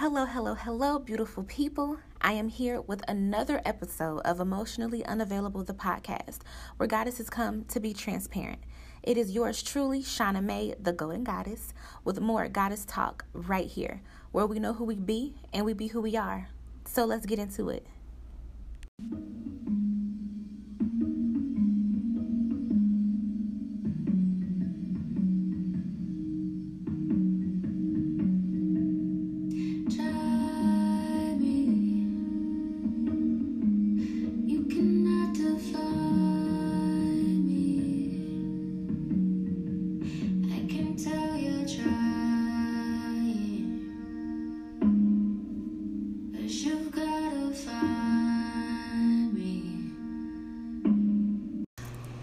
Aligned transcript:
Hello, 0.00 0.26
hello, 0.26 0.54
hello, 0.54 1.00
beautiful 1.00 1.42
people. 1.42 1.98
I 2.20 2.34
am 2.34 2.46
here 2.50 2.80
with 2.80 3.02
another 3.08 3.60
episode 3.64 4.20
of 4.20 4.38
Emotionally 4.38 5.04
Unavailable, 5.04 5.64
the 5.64 5.74
podcast, 5.74 6.38
where 6.76 6.86
goddesses 6.86 7.28
come 7.28 7.64
to 7.64 7.80
be 7.80 7.92
transparent. 7.92 8.60
It 9.02 9.16
is 9.16 9.32
yours 9.32 9.60
truly, 9.60 10.04
Shauna 10.04 10.40
May, 10.40 10.76
the 10.80 10.92
Golden 10.92 11.24
Goddess, 11.24 11.74
with 12.04 12.20
more 12.20 12.46
goddess 12.48 12.84
talk 12.84 13.24
right 13.32 13.66
here, 13.66 14.00
where 14.30 14.46
we 14.46 14.60
know 14.60 14.72
who 14.72 14.84
we 14.84 14.94
be 14.94 15.34
and 15.52 15.66
we 15.66 15.72
be 15.72 15.88
who 15.88 16.00
we 16.00 16.16
are. 16.16 16.46
So 16.84 17.04
let's 17.04 17.26
get 17.26 17.40
into 17.40 17.68
it. 17.68 17.84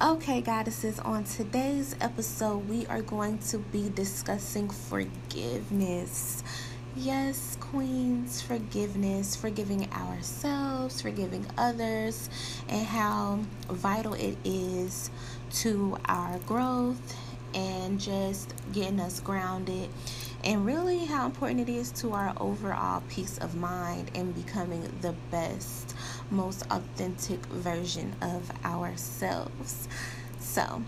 Okay, 0.01 0.39
goddesses, 0.41 0.99
on 0.99 1.23
today's 1.23 1.95
episode, 1.99 2.69
we 2.69 2.85
are 2.87 3.01
going 3.01 3.37
to 3.49 3.57
be 3.57 3.89
discussing 3.89 4.69
forgiveness. 4.69 6.43
Yes, 6.95 7.57
queens, 7.59 8.41
forgiveness, 8.41 9.35
forgiving 9.35 9.91
ourselves, 9.91 11.01
forgiving 11.01 11.45
others, 11.57 12.29
and 12.69 12.85
how 12.85 13.39
vital 13.69 14.13
it 14.13 14.37
is 14.43 15.09
to 15.55 15.97
our 16.05 16.39
growth 16.39 17.15
and 17.53 17.99
just 17.99 18.53
getting 18.73 18.99
us 18.99 19.19
grounded, 19.19 19.89
and 20.45 20.65
really 20.65 21.05
how 21.05 21.25
important 21.25 21.59
it 21.59 21.69
is 21.69 21.91
to 21.91 22.13
our 22.13 22.33
overall 22.39 23.01
peace 23.09 23.39
of 23.39 23.55
mind 23.55 24.11
and 24.13 24.35
becoming 24.35 24.83
the 25.01 25.13
best, 25.31 25.95
most 26.29 26.63
authentic 26.69 27.43
version 27.47 28.15
of 28.21 28.51
ourselves. 28.63 29.87
So, 30.39 30.83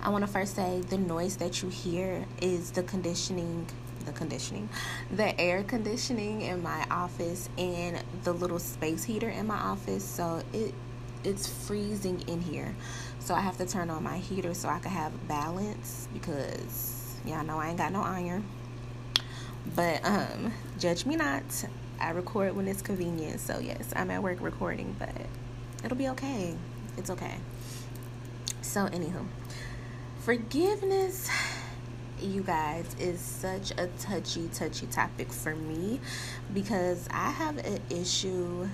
I 0.00 0.10
want 0.10 0.24
to 0.24 0.30
first 0.30 0.54
say 0.54 0.80
the 0.88 0.98
noise 0.98 1.36
that 1.38 1.62
you 1.62 1.68
hear 1.68 2.24
is 2.40 2.70
the 2.70 2.84
conditioning, 2.84 3.66
the 4.06 4.12
conditioning, 4.12 4.68
the 5.10 5.38
air 5.40 5.64
conditioning 5.64 6.42
in 6.42 6.62
my 6.62 6.86
office 6.88 7.48
and 7.58 8.02
the 8.22 8.32
little 8.32 8.60
space 8.60 9.02
heater 9.02 9.28
in 9.28 9.48
my 9.48 9.58
office. 9.58 10.04
So 10.04 10.42
it 10.52 10.72
it's 11.24 11.48
freezing 11.48 12.20
in 12.28 12.40
here. 12.40 12.76
So 13.18 13.34
I 13.34 13.40
have 13.40 13.58
to 13.58 13.66
turn 13.66 13.90
on 13.90 14.04
my 14.04 14.18
heater 14.18 14.54
so 14.54 14.68
I 14.68 14.78
can 14.78 14.92
have 14.92 15.26
balance 15.26 16.06
because 16.14 16.97
y'all 17.24 17.44
know 17.44 17.58
I 17.58 17.68
ain't 17.68 17.78
got 17.78 17.92
no 17.92 18.02
iron. 18.02 18.44
But 19.74 20.04
um 20.04 20.52
judge 20.78 21.06
me 21.06 21.16
not. 21.16 21.42
I 22.00 22.10
record 22.10 22.54
when 22.54 22.68
it's 22.68 22.82
convenient. 22.82 23.40
So 23.40 23.58
yes, 23.58 23.92
I'm 23.96 24.10
at 24.10 24.22
work 24.22 24.38
recording, 24.40 24.94
but 24.98 25.14
it'll 25.84 25.96
be 25.96 26.08
okay. 26.10 26.54
It's 26.96 27.10
okay. 27.10 27.36
So 28.62 28.86
anywho, 28.86 29.26
forgiveness 30.20 31.28
you 32.20 32.42
guys 32.42 32.96
is 32.98 33.20
such 33.20 33.70
a 33.78 33.86
touchy 33.98 34.48
touchy 34.48 34.86
topic 34.86 35.32
for 35.32 35.54
me 35.54 36.00
because 36.52 37.08
i 37.12 37.30
have 37.30 37.58
an 37.58 37.80
issue 37.90 38.68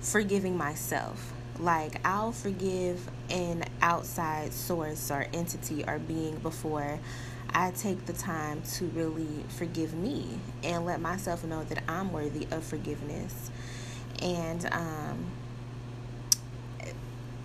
forgiving 0.00 0.56
myself 0.56 1.32
like 1.60 2.00
i'll 2.06 2.32
forgive 2.32 3.08
an 3.30 3.64
outside 3.82 4.52
source 4.52 5.10
or 5.10 5.26
entity 5.32 5.84
or 5.86 5.98
being 5.98 6.36
before 6.36 6.98
i 7.52 7.70
take 7.70 8.04
the 8.06 8.12
time 8.12 8.60
to 8.62 8.84
really 8.86 9.44
forgive 9.48 9.94
me 9.94 10.26
and 10.62 10.84
let 10.84 11.00
myself 11.00 11.44
know 11.44 11.64
that 11.64 11.82
i'm 11.88 12.12
worthy 12.12 12.46
of 12.50 12.62
forgiveness. 12.64 13.50
And 14.22 14.66
um 14.72 15.26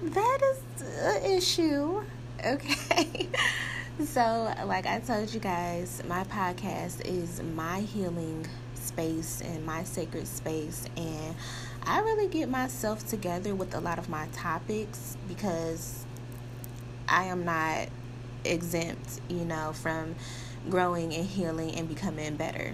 that 0.04 0.40
is 0.42 0.82
an 1.00 1.32
issue 1.32 2.02
okay? 2.46 3.28
So 4.06 4.52
like 4.66 4.88
i 4.88 5.00
told 5.00 5.32
you 5.32 5.40
guys 5.40 6.02
my 6.08 6.24
podcast 6.24 7.06
is 7.06 7.42
my 7.56 7.82
healing 7.82 8.48
space 8.74 9.42
and 9.42 9.64
my 9.66 9.84
sacred 9.84 10.28
space 10.28 10.86
and 10.98 11.36
i 11.84 12.00
really 12.00 12.28
get 12.28 12.50
myself 12.50 13.06
together 13.08 13.56
with 13.56 13.74
a 13.74 13.80
lot 13.80 13.98
of 13.98 14.10
my 14.10 14.28
topics 14.34 15.18
because 15.28 16.06
i 17.08 17.26
am 17.26 17.46
not 17.46 17.88
exempt 18.44 19.20
you 19.30 19.46
know 19.46 19.72
from 19.74 20.16
growing 20.70 21.14
and 21.14 21.26
healing 21.26 21.76
and 21.76 21.88
becoming 21.88 22.36
better. 22.36 22.74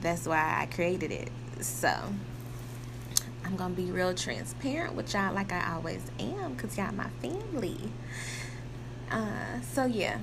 That's 0.00 0.26
why 0.26 0.58
i 0.60 0.66
created 0.66 1.12
it. 1.12 1.30
So 1.60 1.92
i'm 3.44 3.56
gonna 3.56 3.74
be 3.74 3.90
real 3.90 4.14
transparent 4.14 4.94
with 4.94 5.14
y'all 5.14 5.32
like 5.32 5.52
i 5.52 5.72
always 5.74 6.02
am 6.18 6.54
because 6.54 6.76
y'all 6.76 6.92
my 6.92 7.08
family. 7.22 7.78
Uh, 9.10 9.60
so 9.72 9.84
yeah, 9.86 10.18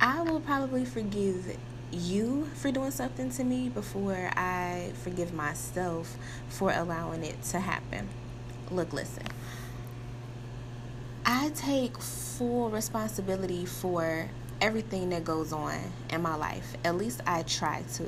I 0.00 0.22
will 0.22 0.40
probably 0.40 0.84
forgive 0.84 1.46
you 1.92 2.46
for 2.54 2.70
doing 2.70 2.90
something 2.90 3.30
to 3.30 3.44
me 3.44 3.68
before 3.68 4.30
I 4.36 4.92
forgive 5.02 5.32
myself 5.32 6.16
for 6.48 6.72
allowing 6.72 7.24
it 7.24 7.42
to 7.44 7.60
happen. 7.60 8.08
Look, 8.70 8.92
listen. 8.92 9.24
I 11.24 11.50
take 11.54 11.98
full 11.98 12.70
responsibility 12.70 13.66
for 13.66 14.28
everything 14.60 15.10
that 15.10 15.24
goes 15.24 15.52
on 15.52 15.78
in 16.10 16.22
my 16.22 16.34
life. 16.34 16.74
At 16.84 16.96
least 16.96 17.20
I 17.26 17.42
try 17.42 17.82
to. 17.94 18.06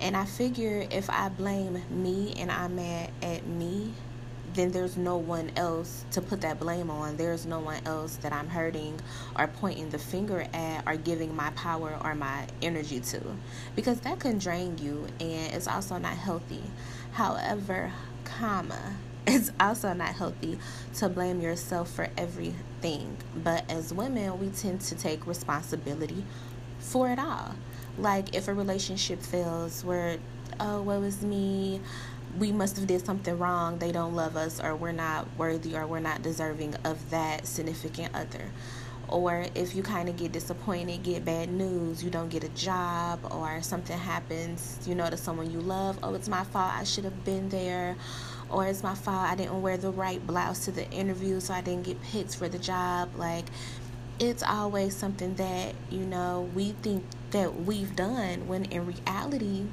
And 0.00 0.16
I 0.16 0.24
figure 0.24 0.86
if 0.90 1.10
I 1.10 1.28
blame 1.28 1.82
me 1.90 2.34
and 2.36 2.50
I'm 2.50 2.76
mad 2.76 3.10
at 3.22 3.46
me, 3.46 3.92
then 4.58 4.72
there's 4.72 4.96
no 4.96 5.16
one 5.16 5.52
else 5.54 6.04
to 6.10 6.20
put 6.20 6.40
that 6.40 6.58
blame 6.58 6.90
on. 6.90 7.16
There's 7.16 7.46
no 7.46 7.60
one 7.60 7.80
else 7.86 8.16
that 8.16 8.32
I'm 8.32 8.48
hurting 8.48 8.98
or 9.38 9.46
pointing 9.46 9.88
the 9.90 10.00
finger 10.00 10.48
at 10.52 10.82
or 10.84 10.96
giving 10.96 11.36
my 11.36 11.50
power 11.50 11.96
or 12.02 12.16
my 12.16 12.44
energy 12.60 12.98
to. 12.98 13.20
Because 13.76 14.00
that 14.00 14.18
can 14.18 14.38
drain 14.38 14.76
you 14.78 15.06
and 15.20 15.54
it's 15.54 15.68
also 15.68 15.96
not 15.98 16.14
healthy. 16.14 16.64
However, 17.12 17.92
comma, 18.24 18.96
it's 19.28 19.52
also 19.60 19.92
not 19.92 20.16
healthy 20.16 20.58
to 20.96 21.08
blame 21.08 21.40
yourself 21.40 21.88
for 21.92 22.08
everything. 22.18 23.16
But 23.36 23.70
as 23.70 23.94
women, 23.94 24.40
we 24.40 24.48
tend 24.48 24.80
to 24.80 24.96
take 24.96 25.24
responsibility 25.24 26.24
for 26.80 27.10
it 27.10 27.20
all. 27.20 27.54
Like 27.96 28.34
if 28.34 28.48
a 28.48 28.54
relationship 28.54 29.22
fails, 29.22 29.84
where 29.84 30.18
oh, 30.58 30.82
what 30.82 31.00
was 31.00 31.22
me? 31.22 31.80
We 32.38 32.52
must 32.52 32.76
have 32.76 32.86
did 32.86 33.04
something 33.04 33.38
wrong. 33.38 33.78
They 33.78 33.92
don't 33.92 34.14
love 34.14 34.36
us 34.36 34.60
or 34.60 34.76
we're 34.76 34.92
not 34.92 35.26
worthy 35.36 35.76
or 35.76 35.86
we're 35.86 36.00
not 36.00 36.22
deserving 36.22 36.74
of 36.84 37.10
that 37.10 37.46
significant 37.46 38.14
other. 38.14 38.50
Or 39.08 39.46
if 39.54 39.74
you 39.74 39.82
kind 39.82 40.08
of 40.08 40.16
get 40.16 40.32
disappointed 40.32 41.02
get 41.02 41.24
bad 41.24 41.50
news 41.50 42.04
you 42.04 42.10
don't 42.10 42.28
get 42.28 42.44
a 42.44 42.48
job 42.50 43.20
or 43.30 43.62
something 43.62 43.96
happens 43.98 44.78
you 44.86 44.94
know 44.94 45.08
to 45.08 45.16
someone 45.16 45.50
you 45.50 45.60
love 45.60 45.98
oh 46.02 46.12
it's 46.12 46.28
my 46.28 46.44
fault 46.44 46.74
i 46.74 46.84
should 46.84 47.04
have 47.04 47.24
been 47.24 47.48
there 47.48 47.96
or 48.50 48.66
it's 48.66 48.82
my 48.82 48.94
fault 48.94 49.26
i 49.30 49.34
didn't 49.34 49.62
wear 49.62 49.78
the 49.78 49.90
right 49.90 50.26
blouse 50.26 50.66
to 50.66 50.72
the 50.72 50.86
interview 50.90 51.40
so 51.40 51.54
i 51.54 51.62
didn't 51.62 51.84
get 51.84 52.02
picked 52.02 52.36
for 52.36 52.50
the 52.50 52.58
job. 52.58 53.08
Like 53.16 53.46
it's 54.18 54.42
always 54.42 54.96
something 54.96 55.34
that 55.36 55.74
you 55.90 56.04
know 56.04 56.48
we 56.54 56.72
think 56.82 57.04
that 57.30 57.62
we've 57.62 57.94
done 57.94 58.48
when 58.48 58.64
in 58.66 58.86
reality 58.86 59.64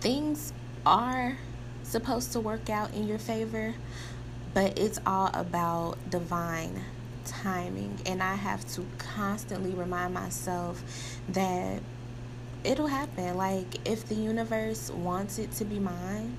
things 0.00 0.52
are 0.86 1.36
supposed 1.82 2.32
to 2.32 2.40
work 2.40 2.70
out 2.70 2.92
in 2.94 3.06
your 3.06 3.18
favor, 3.18 3.74
but 4.52 4.78
it's 4.78 5.00
all 5.06 5.30
about 5.34 5.96
divine 6.10 6.82
timing. 7.24 7.98
And 8.06 8.22
I 8.22 8.34
have 8.34 8.66
to 8.74 8.86
constantly 8.98 9.72
remind 9.72 10.14
myself 10.14 10.82
that 11.28 11.82
it'll 12.64 12.86
happen. 12.86 13.36
Like, 13.36 13.88
if 13.88 14.08
the 14.08 14.14
universe 14.14 14.90
wants 14.90 15.38
it 15.38 15.52
to 15.52 15.64
be 15.64 15.78
mine, 15.78 16.36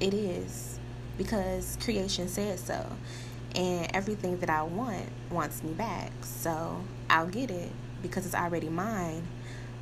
it 0.00 0.14
is 0.14 0.78
because 1.16 1.76
creation 1.82 2.28
said 2.28 2.58
so. 2.58 2.86
And 3.54 3.90
everything 3.94 4.38
that 4.38 4.50
I 4.50 4.62
want 4.62 5.08
wants 5.30 5.62
me 5.62 5.72
back. 5.72 6.12
So 6.22 6.84
I'll 7.08 7.26
get 7.26 7.50
it 7.50 7.72
because 8.02 8.26
it's 8.26 8.34
already 8.34 8.68
mine 8.68 9.26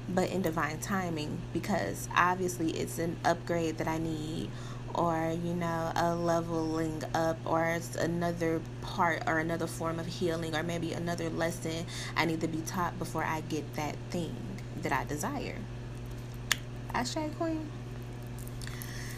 but 0.08 0.30
in 0.30 0.42
divine 0.42 0.78
timing 0.78 1.38
because 1.52 2.08
obviously 2.16 2.70
it's 2.70 2.98
an 2.98 3.16
upgrade 3.24 3.78
that 3.78 3.88
I 3.88 3.98
need 3.98 4.50
or 4.94 5.36
you 5.44 5.54
know 5.54 5.92
a 5.94 6.14
leveling 6.14 7.02
up 7.14 7.38
or 7.44 7.64
it's 7.64 7.96
another 7.96 8.60
part 8.82 9.22
or 9.26 9.38
another 9.38 9.66
form 9.66 9.98
of 9.98 10.06
healing 10.06 10.54
or 10.54 10.62
maybe 10.62 10.92
another 10.92 11.28
lesson 11.30 11.84
I 12.16 12.24
need 12.24 12.40
to 12.40 12.48
be 12.48 12.60
taught 12.62 12.98
before 12.98 13.24
I 13.24 13.40
get 13.42 13.74
that 13.74 13.96
thing 14.10 14.34
that 14.82 14.92
I 14.92 15.04
desire. 15.04 15.56
Ashtray 16.94 17.30
Queen. 17.36 17.68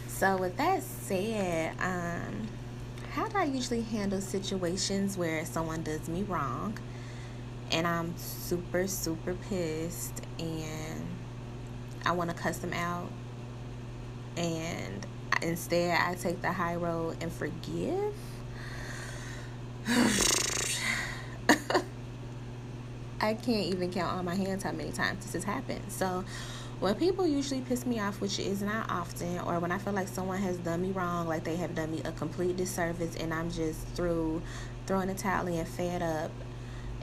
So 0.07 0.35
with 0.37 0.57
that 0.57 0.83
said, 0.83 1.75
um, 1.79 2.49
how 3.11 3.27
do 3.27 3.37
I 3.37 3.45
usually 3.45 3.81
handle 3.81 4.19
situations 4.19 5.17
where 5.17 5.45
someone 5.45 5.83
does 5.83 6.09
me 6.09 6.23
wrong 6.23 6.77
and 7.71 7.87
I'm 7.87 8.17
super, 8.17 8.87
super 8.87 9.33
pissed 9.49 10.21
and 10.39 11.05
I 12.05 12.11
want 12.11 12.29
to 12.29 12.35
cuss 12.35 12.57
them 12.59 12.73
out 12.73 13.09
and 14.37 15.05
instead 15.41 15.99
I 15.99 16.15
take 16.15 16.41
the 16.41 16.51
high 16.51 16.75
road 16.75 17.17
and 17.21 17.31
forgive? 17.31 18.13
I 23.21 23.33
can't 23.33 23.65
even 23.65 23.91
count 23.91 24.17
on 24.17 24.25
my 24.25 24.35
hands 24.35 24.63
how 24.63 24.71
many 24.71 24.91
times 24.91 25.25
this 25.25 25.33
has 25.33 25.43
happened. 25.43 25.81
So, 25.89 26.23
when 26.79 26.95
people 26.95 27.27
usually 27.27 27.59
piss 27.59 27.85
me 27.85 27.99
off, 27.99 28.21
which 28.21 28.39
is 28.39 28.61
not 28.61 28.89
often, 28.89 29.39
or 29.39 29.59
when 29.59 29.71
I 29.71 29.77
feel 29.77 29.91
like 29.91 30.07
someone 30.07 30.37
has 30.37 30.55
done 30.57 30.81
me 30.81 30.91
wrong, 30.91 31.27
like 31.27 31.43
they 31.43 31.57
have 31.57 31.75
done 31.75 31.91
me 31.91 32.01
a 32.05 32.13
complete 32.13 32.55
disservice, 32.55 33.17
and 33.17 33.33
I'm 33.33 33.51
just 33.51 33.85
through 33.89 34.41
throwing 34.87 35.09
a 35.09 35.13
towel 35.13 35.47
and 35.47 35.67
fed 35.67 36.01
up, 36.01 36.31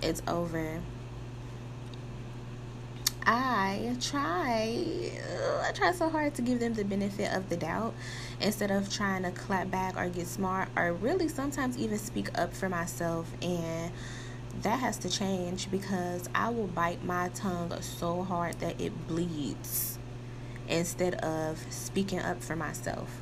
it's 0.06 0.22
over. 0.28 0.80
I 3.28 3.96
try, 4.00 5.10
I 5.64 5.72
try 5.72 5.90
so 5.90 6.08
hard 6.08 6.34
to 6.36 6.42
give 6.42 6.60
them 6.60 6.74
the 6.74 6.84
benefit 6.84 7.32
of 7.32 7.48
the 7.48 7.56
doubt 7.56 7.92
instead 8.40 8.70
of 8.70 8.92
trying 8.92 9.24
to 9.24 9.32
clap 9.32 9.68
back 9.68 9.96
or 9.96 10.08
get 10.08 10.28
smart, 10.28 10.68
or 10.76 10.92
really 10.92 11.26
sometimes 11.26 11.76
even 11.76 11.98
speak 11.98 12.38
up 12.38 12.54
for 12.54 12.68
myself 12.68 13.28
and 13.42 13.90
that 14.62 14.78
has 14.78 14.96
to 14.98 15.10
change 15.10 15.70
because 15.70 16.28
I 16.34 16.50
will 16.50 16.68
bite 16.68 17.04
my 17.04 17.28
tongue 17.30 17.72
so 17.80 18.22
hard 18.22 18.60
that 18.60 18.80
it 18.80 19.08
bleeds 19.08 19.98
instead 20.68 21.14
of 21.16 21.58
speaking 21.70 22.20
up 22.20 22.42
for 22.42 22.54
myself. 22.54 23.20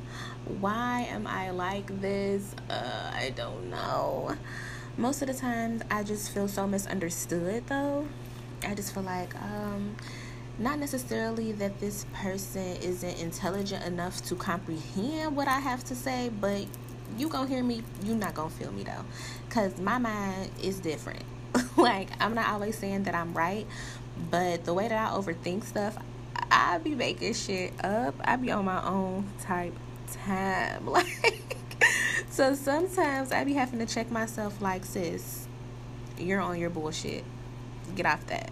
Why 0.59 1.07
am 1.09 1.25
I 1.25 1.49
like 1.49 1.99
this? 1.99 2.55
Uh, 2.69 3.11
I 3.13 3.33
don't 3.35 3.69
know. 3.69 4.35
Most 4.97 5.21
of 5.21 5.27
the 5.27 5.33
times, 5.33 5.81
I 5.91 6.03
just 6.03 6.31
feel 6.31 6.47
so 6.47 6.65
misunderstood 6.67 7.67
though. 7.67 8.07
I 8.65 8.73
just 8.73 8.93
feel 8.93 9.03
like, 9.03 9.35
um, 9.41 9.95
not 10.57 10.79
necessarily 10.79 11.51
that 11.53 11.79
this 11.79 12.05
person 12.13 12.77
isn't 12.77 13.19
intelligent 13.19 13.83
enough 13.83 14.23
to 14.25 14.35
comprehend 14.35 15.35
what 15.35 15.47
I 15.49 15.59
have 15.59 15.83
to 15.85 15.95
say, 15.95 16.29
but 16.39 16.65
you 17.17 17.27
gonna 17.27 17.47
hear 17.47 17.63
me 17.63 17.83
you 18.03 18.15
not 18.15 18.33
gonna 18.33 18.49
feel 18.49 18.71
me 18.71 18.83
though. 18.83 19.05
Because 19.47 19.77
my 19.79 19.97
mind 19.97 20.51
is 20.61 20.79
different. 20.79 21.23
Like 21.77 22.09
i'm 22.21 22.33
not 22.33 22.47
always 22.49 22.77
saying 22.77 23.03
that 23.03 23.15
i'm 23.15 23.33
right 23.33 23.67
but 24.31 24.63
the 24.63 24.73
way 24.73 24.87
that 24.87 25.11
i 25.11 25.13
overthink 25.15 25.65
stuff 25.65 25.97
i 26.51 26.77
be 26.77 26.95
making 26.95 27.33
shit 27.33 27.73
up. 27.83 28.15
I 28.23 28.35
be 28.37 28.51
on 28.51 28.65
my 28.65 28.83
own 28.85 29.25
type 29.41 29.73
time. 30.25 30.85
Like 30.95 31.41
so 32.35 32.53
sometimes 32.53 33.31
i 33.31 33.45
be 33.45 33.53
having 33.53 33.79
to 33.79 33.85
check 33.85 34.11
myself 34.11 34.61
like 34.61 34.83
sis 34.83 35.47
you're 36.17 36.41
on 36.41 36.59
your 36.59 36.69
bullshit 36.69 37.23
get 37.95 38.05
off 38.05 38.27
that 38.27 38.51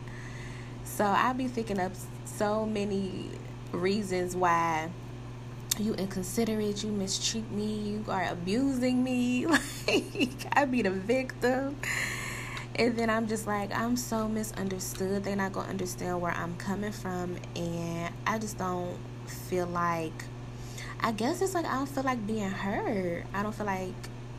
so 0.86 1.04
i 1.04 1.34
be 1.34 1.50
thinking 1.50 1.78
up 1.78 1.92
so 2.24 2.66
many 2.66 3.30
reasons 3.74 4.38
why 4.38 4.90
you 5.80 5.96
inconsiderate, 5.96 6.84
you 6.84 6.92
mistreat 6.92 7.50
me, 7.52 7.80
you 7.80 8.06
are 8.08 8.28
abusing 8.30 9.04
me. 9.04 9.48
Like, 9.88 10.46
I 10.56 10.66
be 10.66 10.82
the 10.82 10.92
victim. 10.92 11.76
And 12.76 12.96
then 12.98 13.10
I'm 13.10 13.28
just 13.28 13.48
like, 13.48 13.76
I'm 13.76 13.98
so 13.98 14.28
misunderstood. 14.28 15.24
They're 15.24 15.36
not 15.36 15.54
to 15.54 15.60
understand 15.62 16.22
where 16.22 16.32
I'm 16.32 16.56
coming 16.58 16.92
from. 16.92 17.36
And 17.56 18.14
I 18.26 18.38
just 18.38 18.58
don't 18.58 18.98
feel 19.26 19.66
like, 19.68 20.14
I 21.06 21.12
guess 21.12 21.42
it's 21.42 21.54
like 21.54 21.66
I 21.66 21.76
don't 21.76 21.90
feel 21.90 22.04
like 22.04 22.26
being 22.26 22.50
heard. 22.50 23.26
I 23.34 23.44
don't 23.44 23.54
feel 23.54 23.66
like 23.66 23.94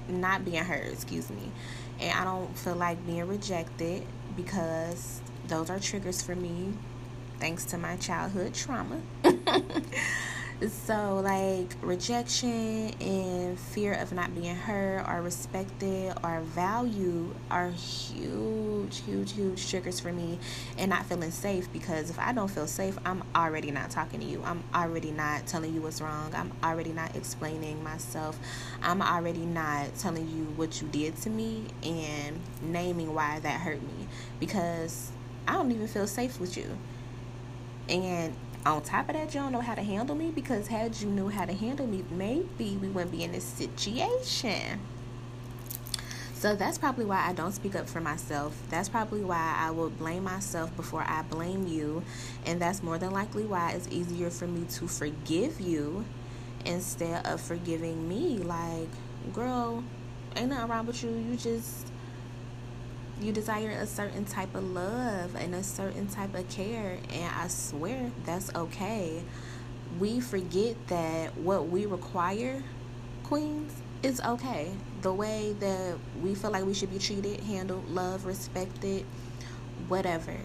not 0.09 0.47
being 0.47 0.65
heard, 0.65 0.91
excuse 0.93 1.29
me. 1.29 1.53
And 2.01 2.19
I 2.19 2.25
don't 2.25 2.57
feel 2.57 2.75
like 2.75 3.05
being 3.07 3.29
rejected 3.29 4.03
because 4.35 5.21
those 5.47 5.69
are 5.69 5.79
triggers 5.79 6.23
for 6.23 6.35
me 6.35 6.73
thanks 7.39 7.67
to 7.67 7.77
my 7.77 7.97
childhood 7.97 8.55
trauma. 8.55 9.03
So, 10.63 11.21
like 11.23 11.75
rejection 11.83 12.95
and 13.01 13.59
fear 13.59 13.93
of 13.95 14.13
not 14.13 14.33
being 14.37 14.55
heard 14.55 15.05
or 15.07 15.21
respected 15.21 16.15
or 16.23 16.41
valued 16.43 17.35
are 17.51 17.71
huge, 17.71 19.03
huge, 19.03 19.33
huge 19.33 19.69
triggers 19.69 19.99
for 19.99 20.13
me, 20.13 20.39
and 20.79 20.91
not 20.91 21.07
feeling 21.07 21.33
safe 21.33 21.71
because 21.73 22.09
if 22.09 22.21
I 22.21 22.33
don't 22.33 22.49
feel 22.49 22.69
safe, 22.69 22.97
I'm 23.05 23.25
already 23.35 23.73
not 23.73 23.91
talking 23.91 24.21
to 24.21 24.27
you. 24.27 24.43
I'm 24.45 24.63
already 24.73 25.11
not 25.11 25.45
telling 25.49 25.75
you 25.75 25.83
what's 25.83 26.01
wrong. 26.01 26.33
I'm 26.33 26.53
already 26.63 26.93
not 26.93 27.17
explaining 27.17 27.83
myself. 27.83 28.39
I'm 28.81 29.03
already 29.03 29.45
not 29.45 29.97
telling 29.99 30.29
you 30.29 30.45
what 30.55 30.81
you 30.81 30.87
did 30.87 31.17
to 31.23 31.31
me 31.31 31.65
and 31.83 32.41
naming 32.63 33.13
why 33.13 33.41
that 33.41 33.61
hurt 33.61 33.83
me 33.83 34.07
because 34.39 35.11
I 35.49 35.55
don't 35.55 35.73
even 35.73 35.89
feel 35.89 36.07
safe 36.07 36.39
with 36.39 36.57
you. 36.57 36.79
And 37.89 38.35
on 38.67 38.83
top 38.83 39.09
of 39.09 39.17
that, 39.17 39.35
you 39.35 39.41
don't 39.41 39.53
know 39.53 39.61
how 39.61 39.75
to 39.75 39.83
handle 39.83 40.17
me 40.17 40.31
because 40.31 40.69
had 40.69 40.99
you 41.01 41.09
knew 41.09 41.29
how 41.29 41.45
to 41.45 41.53
handle 41.53 41.87
me, 41.87 42.05
maybe 42.11 42.79
we 42.81 42.89
wouldn't 42.89 43.13
be 43.13 43.23
in 43.23 43.33
this 43.33 43.45
situation. 43.45 44.81
So 46.35 46.55
that's 46.55 46.77
probably 46.77 47.07
why 47.07 47.27
I 47.27 47.33
don't 47.33 47.53
speak 47.53 47.75
up 47.75 47.89
for 47.89 48.01
myself. 48.01 48.55
That's 48.69 48.89
probably 48.89 49.23
why 49.23 49.57
I 49.59 49.71
will 49.71 49.89
blame 49.89 50.25
myself 50.25 50.75
before 50.77 51.03
I 51.07 51.23
blame 51.23 51.67
you. 51.67 52.03
And 52.45 52.61
that's 52.61 52.83
more 52.83 52.99
than 52.99 53.13
likely 53.13 53.45
why 53.45 53.73
it's 53.73 53.89
easier 53.89 54.29
for 54.29 54.47
me 54.47 54.67
to 54.73 54.87
forgive 54.87 55.61
you 55.61 56.05
instead 56.67 57.25
of 57.27 57.41
forgiving 57.41 58.09
me. 58.09 58.39
Like, 58.39 58.89
girl, 59.33 59.85
ain't 60.37 60.51
nothing 60.51 60.71
wrong 60.71 60.87
with 60.87 61.03
you. 61.03 61.11
You 61.11 61.37
just 61.37 61.87
you 63.21 63.33
desire 63.33 63.71
a 63.71 63.87
certain 63.87 64.25
type 64.25 64.55
of 64.55 64.65
love 64.65 65.35
and 65.37 65.55
a 65.55 65.63
certain 65.63 66.07
type 66.09 66.35
of 66.35 66.49
care 66.49 66.99
and 67.13 67.35
i 67.37 67.49
swear 67.49 68.11
that's 68.25 68.55
okay. 68.55 69.23
We 69.99 70.21
forget 70.21 70.75
that 70.89 71.37
what 71.37 71.69
we 71.69 71.87
require 71.87 72.63
queens 73.23 73.73
is 74.03 74.21
okay. 74.21 74.73
The 75.03 75.13
way 75.13 75.55
that 75.61 75.97
we 76.21 76.35
feel 76.35 76.51
like 76.51 76.65
we 76.65 76.75
should 76.75 76.91
be 76.91 76.99
treated 76.99 77.41
handled 77.41 77.89
loved 77.89 78.25
respected 78.25 79.05
whatever. 79.89 80.37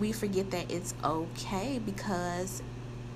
We 0.00 0.12
forget 0.12 0.50
that 0.50 0.70
it's 0.70 0.94
okay 1.04 1.78
because 1.78 2.62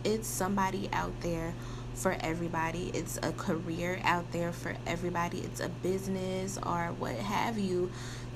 it's 0.05 0.29
somebody 0.29 0.89
out 0.93 1.21
there 1.21 1.55
for 1.95 2.17
everybody. 2.21 2.91
It's 2.95 3.19
a 3.23 3.33
career 3.33 4.01
out 4.05 4.31
there 4.33 4.53
for 4.53 4.75
everybody. 4.87 5.41
It's 5.41 5.61
a 5.61 5.69
business 5.69 6.59
or 6.65 6.95
what 6.99 7.15
have 7.17 7.59
you, 7.59 7.91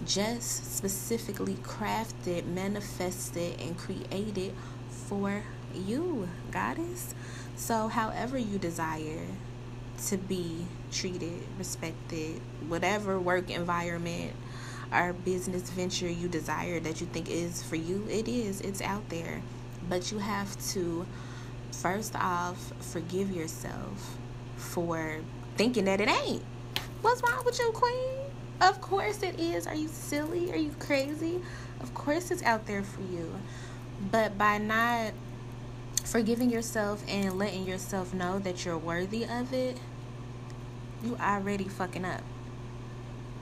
just 0.04 0.76
specifically 0.76 1.54
crafted, 1.54 2.46
manifested, 2.46 3.60
and 3.60 3.76
created 3.76 4.52
for 4.90 5.42
you, 5.75 6.28
goddess. 6.50 7.14
So, 7.56 7.88
however 7.88 8.38
you 8.38 8.58
desire 8.58 9.26
to 10.08 10.18
be 10.18 10.66
treated, 10.92 11.42
respected, 11.58 12.40
whatever 12.68 13.18
work 13.18 13.50
environment 13.50 14.32
or 14.92 15.12
business 15.12 15.70
venture 15.70 16.08
you 16.08 16.28
desire 16.28 16.78
that 16.80 17.00
you 17.00 17.06
think 17.06 17.30
is 17.30 17.62
for 17.62 17.76
you, 17.76 18.06
it 18.10 18.28
is. 18.28 18.60
It's 18.60 18.80
out 18.82 19.08
there. 19.08 19.42
But 19.88 20.12
you 20.12 20.18
have 20.18 20.56
to 20.72 21.06
first 21.76 22.16
off, 22.16 22.73
forgive 22.80 23.30
yourself 23.30 24.16
for 24.56 25.18
thinking 25.56 25.85
that 25.85 26.00
it 26.00 26.09
ain't. 26.09 26.42
What's 27.02 27.23
wrong 27.23 27.45
with 27.45 27.59
you, 27.59 27.71
queen? 27.73 28.16
Of 28.61 28.80
course 28.80 29.23
it 29.23 29.38
is. 29.38 29.66
Are 29.66 29.75
you 29.75 29.88
silly? 29.88 30.50
Are 30.52 30.56
you 30.56 30.75
crazy? 30.78 31.40
Of 31.80 31.92
course 31.95 32.30
it's 32.30 32.42
out 32.42 32.66
there 32.66 32.83
for 32.83 33.02
you. 33.02 33.33
But 34.11 34.38
by 34.38 34.59
not 34.59 35.12
forgiving 36.04 36.50
yourself 36.50 37.04
and 37.09 37.38
letting 37.38 37.66
yourself 37.66 38.14
know 38.14 38.38
that 38.38 38.64
you're 38.64 38.78
worthy 38.78 39.25
of 39.25 39.52
it, 39.52 39.76
you 41.04 41.16
already 41.16 41.64
fucking 41.64 42.04
up. 42.04 42.23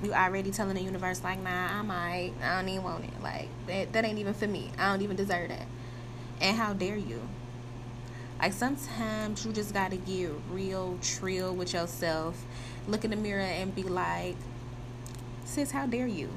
You 0.02 0.12
already 0.12 0.50
telling 0.50 0.74
the 0.74 0.82
universe 0.82 1.22
like, 1.22 1.40
nah, 1.40 1.78
I 1.78 1.82
might, 1.82 2.32
I 2.42 2.60
don't 2.60 2.68
even 2.68 2.82
want 2.82 3.04
it. 3.04 3.22
Like 3.22 3.48
that, 3.68 3.92
that 3.92 4.04
ain't 4.04 4.18
even 4.18 4.34
for 4.34 4.48
me. 4.48 4.72
I 4.76 4.90
don't 4.90 5.02
even 5.02 5.16
deserve 5.16 5.48
that. 5.50 5.66
And 6.40 6.56
how 6.56 6.72
dare 6.72 6.96
you? 6.96 7.20
Like 8.38 8.52
sometimes 8.52 9.46
you 9.46 9.52
just 9.52 9.72
gotta 9.72 9.96
get 9.96 10.30
real 10.50 10.98
trill 11.00 11.54
with 11.54 11.72
yourself. 11.72 12.44
Look 12.86 13.04
in 13.04 13.10
the 13.10 13.16
mirror 13.16 13.40
and 13.40 13.74
be 13.74 13.82
like, 13.82 14.36
sis, 15.44 15.70
how 15.70 15.86
dare 15.86 16.06
you? 16.06 16.30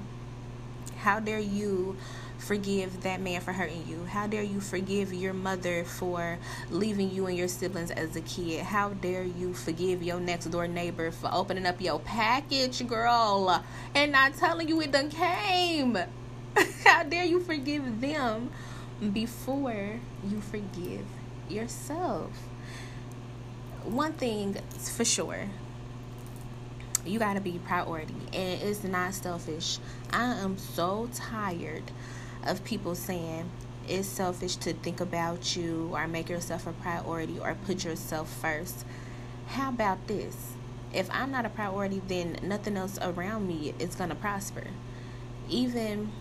How 0.98 1.20
dare 1.20 1.40
you 1.40 1.98
forgive 2.38 3.04
that 3.04 3.20
man 3.20 3.42
for 3.42 3.52
hurting 3.52 3.86
you? 3.88 4.06
How 4.06 4.28
dare 4.28 4.44
you 4.44 4.62
forgive 4.62 5.14
your 5.14 5.34
mother 5.34 5.84
for 5.84 6.38
leaving 6.70 7.12
you 7.12 7.26
and 7.26 7.38
your 7.38 7.48
siblings 7.48 7.92
as 7.92 8.16
a 8.16 8.22
kid? 8.22 8.64
How 8.64 8.90
dare 8.90 9.24
you 9.24 9.54
forgive 9.54 10.02
your 10.02 10.20
next 10.20 10.46
door 10.46 10.68
neighbor 10.68 11.12
for 11.12 11.30
opening 11.34 11.66
up 11.66 11.82
your 11.82 12.00
package, 12.00 12.88
girl, 12.88 13.64
and 13.94 14.12
not 14.12 14.36
telling 14.36 14.68
you 14.70 14.82
it 14.82 14.92
done 14.92 15.10
came? 15.10 15.98
How 16.86 17.04
dare 17.04 17.26
you 17.26 17.42
forgive 17.42 18.02
them 18.02 18.50
before 19.14 20.00
you 20.28 20.42
forgive 20.42 21.06
yourself. 21.50 22.32
One 23.84 24.14
thing 24.14 24.58
for 24.96 25.06
sure, 25.06 25.50
you 27.06 27.20
got 27.20 27.36
to 27.36 27.42
be 27.42 27.60
priority 27.66 28.16
and 28.34 28.62
it's 28.62 28.84
not 28.84 29.14
selfish. 29.14 29.80
I 30.12 30.34
am 30.34 30.58
so 30.58 31.10
tired 31.14 31.84
of 32.46 32.64
people 32.64 32.96
saying 32.96 33.50
it's 33.88 34.08
selfish 34.08 34.58
to 34.58 34.74
think 34.74 35.00
about 35.00 35.56
you 35.56 35.92
or 35.94 36.08
make 36.08 36.30
yourself 36.30 36.68
a 36.68 36.74
priority 36.74 37.40
or 37.40 37.56
put 37.66 37.86
yourself 37.86 38.30
first. 38.30 38.86
How 39.48 39.70
about 39.70 40.08
this? 40.08 40.54
If 40.94 41.10
I'm 41.12 41.32
not 41.32 41.46
a 41.46 41.50
priority, 41.50 42.02
then 42.08 42.38
nothing 42.44 42.76
else 42.76 43.00
around 43.02 43.48
me 43.48 43.74
is 43.80 43.96
going 43.96 44.10
to 44.10 44.16
prosper. 44.16 44.66
Even 45.50 46.12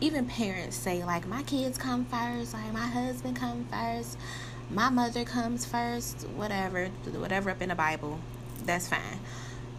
even 0.00 0.26
parents 0.26 0.76
say 0.76 1.04
like 1.04 1.26
my 1.26 1.42
kids 1.42 1.78
come 1.78 2.04
first, 2.06 2.54
like 2.54 2.72
my 2.72 2.86
husband 2.86 3.36
come 3.36 3.66
first, 3.70 4.18
my 4.70 4.90
mother 4.90 5.24
comes 5.24 5.64
first, 5.64 6.22
whatever, 6.36 6.86
whatever 7.12 7.50
up 7.50 7.62
in 7.62 7.68
the 7.68 7.74
Bible. 7.74 8.18
That's 8.64 8.88
fine. 8.88 9.20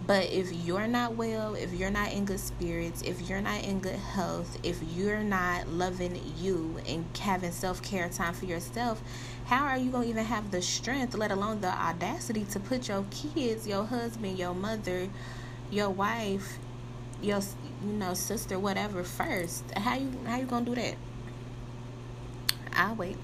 But 0.07 0.31
if 0.31 0.53
you're 0.53 0.85
not 0.85 1.15
well, 1.15 1.55
if 1.55 1.73
you're 1.73 1.89
not 1.89 2.13
in 2.13 2.25
good 2.25 2.39
spirits, 2.39 3.01
if 3.01 3.27
you're 3.27 3.41
not 3.41 3.63
in 3.63 3.79
good 3.79 3.95
health, 3.95 4.59
if 4.61 4.79
you're 4.95 5.23
not 5.23 5.67
loving 5.67 6.21
you 6.37 6.79
and 6.87 7.05
having 7.17 7.51
self 7.51 7.81
care 7.81 8.07
time 8.09 8.35
for 8.35 8.45
yourself, 8.45 9.01
how 9.45 9.65
are 9.65 9.77
you 9.77 9.89
going 9.89 10.03
to 10.03 10.09
even 10.09 10.25
have 10.25 10.51
the 10.51 10.61
strength, 10.61 11.15
let 11.15 11.31
alone 11.31 11.61
the 11.61 11.69
audacity, 11.73 12.45
to 12.51 12.59
put 12.59 12.87
your 12.87 13.03
kids, 13.09 13.67
your 13.67 13.83
husband, 13.83 14.37
your 14.37 14.53
mother, 14.53 15.09
your 15.71 15.89
wife, 15.89 16.59
your 17.21 17.41
you 17.85 17.93
know 17.93 18.13
sister, 18.13 18.57
whatever 18.57 19.03
first? 19.03 19.63
How 19.77 19.95
you 19.95 20.11
how 20.25 20.37
you 20.37 20.45
gonna 20.45 20.65
do 20.65 20.75
that? 20.75 20.95
I'll 22.73 22.95
wait. 22.95 23.17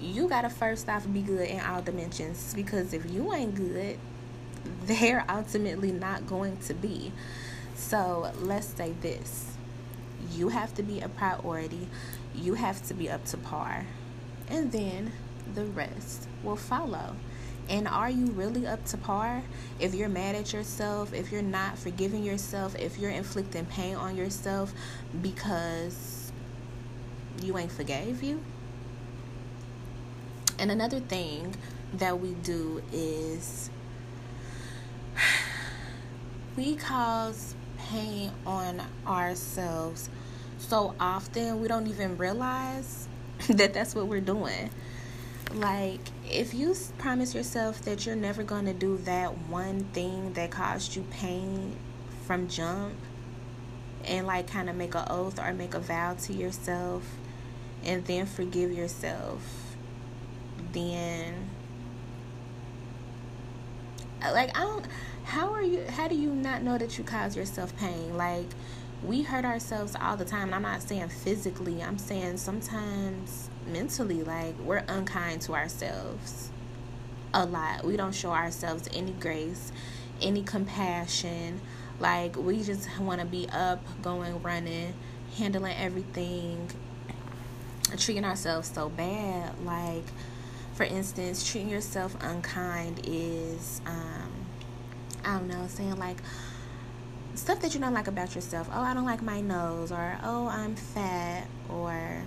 You 0.00 0.28
gotta 0.28 0.50
first 0.50 0.88
off 0.88 1.10
be 1.10 1.22
good 1.22 1.48
in 1.48 1.60
all 1.60 1.80
dimensions 1.80 2.52
because 2.54 2.92
if 2.92 3.10
you 3.10 3.32
ain't 3.32 3.54
good, 3.54 3.98
they're 4.84 5.24
ultimately 5.28 5.92
not 5.92 6.26
going 6.26 6.56
to 6.58 6.74
be. 6.74 7.12
So 7.74 8.32
let's 8.40 8.66
say 8.66 8.94
this 9.00 9.48
you 10.32 10.48
have 10.48 10.72
to 10.74 10.82
be 10.82 11.00
a 11.00 11.08
priority, 11.08 11.88
you 12.34 12.54
have 12.54 12.84
to 12.86 12.94
be 12.94 13.10
up 13.10 13.24
to 13.26 13.36
par, 13.36 13.86
and 14.48 14.72
then 14.72 15.12
the 15.54 15.64
rest 15.64 16.28
will 16.42 16.56
follow. 16.56 17.16
And 17.68 17.88
are 17.88 18.10
you 18.10 18.26
really 18.26 18.66
up 18.66 18.84
to 18.86 18.96
par? 18.96 19.42
If 19.78 19.94
you're 19.94 20.08
mad 20.08 20.34
at 20.34 20.52
yourself, 20.52 21.14
if 21.14 21.32
you're 21.32 21.42
not 21.42 21.78
forgiving 21.78 22.22
yourself, 22.22 22.76
if 22.78 22.98
you're 22.98 23.10
inflicting 23.10 23.64
pain 23.66 23.96
on 23.96 24.16
yourself 24.16 24.72
because 25.22 26.32
you 27.42 27.56
ain't 27.56 27.72
forgave 27.72 28.22
you. 28.22 28.42
And 30.58 30.70
another 30.70 31.00
thing 31.00 31.54
that 31.94 32.20
we 32.20 32.32
do 32.42 32.82
is 32.92 33.70
we 36.56 36.76
cause 36.76 37.54
pain 37.78 38.30
on 38.46 38.82
ourselves 39.06 40.08
so 40.58 40.94
often 41.00 41.60
we 41.60 41.68
don't 41.68 41.86
even 41.88 42.16
realize 42.16 43.08
that 43.48 43.74
that's 43.74 43.94
what 43.94 44.06
we're 44.06 44.20
doing. 44.20 44.70
Like, 45.54 46.00
if 46.30 46.54
you 46.54 46.74
promise 46.98 47.34
yourself 47.34 47.82
that 47.82 48.06
you're 48.06 48.16
never 48.16 48.42
going 48.42 48.64
to 48.66 48.72
do 48.72 48.96
that 48.98 49.36
one 49.48 49.84
thing 49.92 50.32
that 50.32 50.50
caused 50.50 50.96
you 50.96 51.04
pain 51.10 51.76
from 52.26 52.48
jump, 52.48 52.94
and 54.04 54.26
like 54.26 54.48
kind 54.48 54.70
of 54.70 54.76
make 54.76 54.94
an 54.94 55.04
oath 55.08 55.38
or 55.38 55.52
make 55.52 55.74
a 55.74 55.78
vow 55.78 56.14
to 56.14 56.32
yourself, 56.32 57.04
and 57.84 58.04
then 58.06 58.26
forgive 58.26 58.72
yourself, 58.72 59.76
then 60.72 61.50
uh, 64.22 64.32
like 64.32 64.56
I 64.56 64.62
don't 64.62 64.86
how 65.24 65.52
are 65.52 65.62
you 65.62 65.84
how 65.86 66.08
do 66.08 66.14
you 66.14 66.30
not 66.30 66.62
know 66.62 66.78
that 66.78 66.96
you 66.96 67.04
cause 67.04 67.36
yourself 67.36 67.76
pain? 67.76 68.16
Like 68.16 68.46
we 69.04 69.22
hurt 69.22 69.44
ourselves 69.44 69.96
all 70.00 70.16
the 70.16 70.24
time 70.24 70.44
and 70.44 70.54
i'm 70.54 70.62
not 70.62 70.80
saying 70.80 71.08
physically 71.08 71.82
i'm 71.82 71.98
saying 71.98 72.36
sometimes 72.36 73.50
mentally 73.66 74.22
like 74.22 74.58
we're 74.60 74.84
unkind 74.88 75.40
to 75.42 75.54
ourselves 75.54 76.50
a 77.34 77.46
lot. 77.46 77.84
We 77.84 77.96
don't 77.96 78.14
show 78.14 78.30
ourselves 78.30 78.88
any 78.92 79.12
grace 79.12 79.72
any 80.20 80.42
compassion. 80.42 81.60
Like 82.00 82.36
we 82.36 82.62
just 82.62 82.88
want 82.98 83.20
to 83.20 83.26
be 83.26 83.48
up 83.50 83.82
going 84.02 84.42
running 84.42 84.94
handling 85.36 85.74
everything 85.76 86.70
treating 87.96 88.24
ourselves 88.24 88.70
so 88.72 88.88
bad. 88.88 89.58
Like 89.64 90.04
for 90.74 90.84
instance 90.84 91.48
treating 91.48 91.68
yourself 91.68 92.16
unkind 92.22 93.02
is 93.06 93.80
um 93.86 94.30
I 95.24 95.38
don't 95.38 95.48
know, 95.48 95.66
saying 95.68 95.98
like 95.98 96.18
stuff 97.34 97.60
that 97.60 97.74
you 97.74 97.80
don't 97.80 97.94
like 97.94 98.08
about 98.08 98.34
yourself. 98.34 98.68
Oh, 98.72 98.80
I 98.80 98.94
don't 98.94 99.04
like 99.04 99.22
my 99.22 99.40
nose, 99.40 99.92
or 99.92 100.18
oh, 100.22 100.48
I'm 100.48 100.74
fat, 100.74 101.46
or 101.68 102.22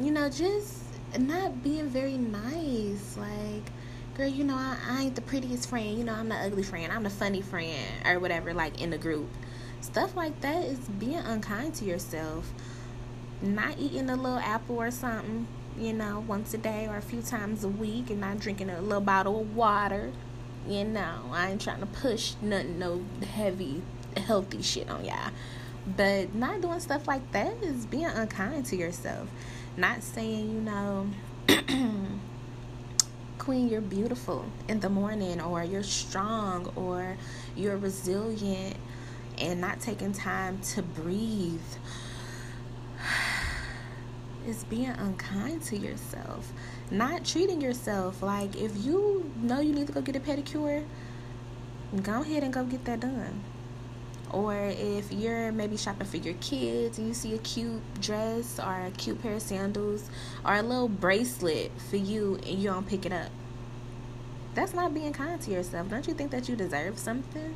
you 0.00 0.10
know, 0.10 0.28
just 0.28 0.75
not 1.18 1.62
being 1.62 1.88
very 1.88 2.16
nice. 2.16 3.16
Like, 3.16 3.70
girl, 4.16 4.28
you 4.28 4.44
know, 4.44 4.56
I, 4.56 4.76
I 4.88 5.02
ain't 5.02 5.14
the 5.14 5.22
prettiest 5.22 5.68
friend. 5.68 5.98
You 5.98 6.04
know, 6.04 6.14
I'm 6.14 6.28
the 6.28 6.36
ugly 6.36 6.62
friend. 6.62 6.92
I'm 6.92 7.02
the 7.02 7.10
funny 7.10 7.42
friend, 7.42 8.06
or 8.06 8.18
whatever. 8.18 8.54
Like 8.54 8.80
in 8.80 8.90
the 8.90 8.98
group, 8.98 9.28
stuff 9.80 10.16
like 10.16 10.40
that 10.40 10.64
is 10.64 10.78
being 10.78 11.16
unkind 11.16 11.74
to 11.76 11.84
yourself. 11.84 12.52
Not 13.42 13.78
eating 13.78 14.08
a 14.08 14.16
little 14.16 14.38
apple 14.38 14.76
or 14.76 14.90
something, 14.90 15.46
you 15.78 15.92
know, 15.92 16.24
once 16.26 16.54
a 16.54 16.58
day 16.58 16.86
or 16.86 16.96
a 16.96 17.02
few 17.02 17.20
times 17.20 17.64
a 17.64 17.68
week, 17.68 18.10
and 18.10 18.20
not 18.20 18.38
drinking 18.38 18.70
a 18.70 18.80
little 18.80 19.00
bottle 19.00 19.40
of 19.40 19.54
water 19.54 20.12
you 20.68 20.84
know, 20.84 21.22
I 21.32 21.50
ain't 21.50 21.60
trying 21.60 21.80
to 21.80 21.86
push 21.86 22.34
nothing, 22.42 22.78
no 22.78 23.04
heavy, 23.34 23.82
healthy 24.16 24.62
shit 24.62 24.90
on 24.90 25.04
y'all. 25.04 25.30
But 25.96 26.34
not 26.34 26.60
doing 26.60 26.80
stuff 26.80 27.06
like 27.06 27.30
that 27.32 27.62
is 27.62 27.86
being 27.86 28.06
unkind 28.06 28.66
to 28.66 28.76
yourself. 28.76 29.28
Not 29.76 30.02
saying, 30.02 30.50
you 30.50 30.60
know, 30.60 31.08
Queen, 33.38 33.68
you're 33.68 33.80
beautiful 33.80 34.46
in 34.68 34.80
the 34.80 34.88
morning, 34.88 35.40
or 35.40 35.62
you're 35.62 35.82
strong, 35.82 36.72
or 36.74 37.16
you're 37.54 37.76
resilient, 37.76 38.76
and 39.38 39.60
not 39.60 39.80
taking 39.80 40.12
time 40.12 40.60
to 40.60 40.82
breathe 40.82 41.60
is 44.46 44.64
being 44.64 44.90
unkind 44.90 45.62
to 45.62 45.76
yourself 45.76 46.52
not 46.90 47.24
treating 47.24 47.60
yourself. 47.60 48.22
Like 48.22 48.56
if 48.56 48.84
you 48.84 49.30
know 49.40 49.60
you 49.60 49.72
need 49.72 49.86
to 49.88 49.92
go 49.92 50.00
get 50.00 50.16
a 50.16 50.20
pedicure, 50.20 50.84
go 52.02 52.22
ahead 52.22 52.42
and 52.42 52.52
go 52.52 52.64
get 52.64 52.84
that 52.84 53.00
done. 53.00 53.42
Or 54.36 54.54
if 54.54 55.10
you're 55.10 55.50
maybe 55.50 55.78
shopping 55.78 56.06
for 56.06 56.18
your 56.18 56.34
kids 56.42 56.98
and 56.98 57.08
you 57.08 57.14
see 57.14 57.34
a 57.34 57.38
cute 57.38 57.80
dress 58.02 58.60
or 58.60 58.82
a 58.84 58.90
cute 58.90 59.22
pair 59.22 59.32
of 59.32 59.40
sandals 59.40 60.10
or 60.44 60.56
a 60.56 60.62
little 60.62 60.90
bracelet 60.90 61.72
for 61.88 61.96
you 61.96 62.34
and 62.46 62.58
you 62.58 62.68
don't 62.68 62.86
pick 62.86 63.06
it 63.06 63.12
up. 63.12 63.30
That's 64.54 64.74
not 64.74 64.92
being 64.92 65.14
kind 65.14 65.40
to 65.40 65.50
yourself. 65.50 65.88
Don't 65.88 66.06
you 66.06 66.12
think 66.12 66.32
that 66.32 66.50
you 66.50 66.54
deserve 66.54 66.98
something? 66.98 67.54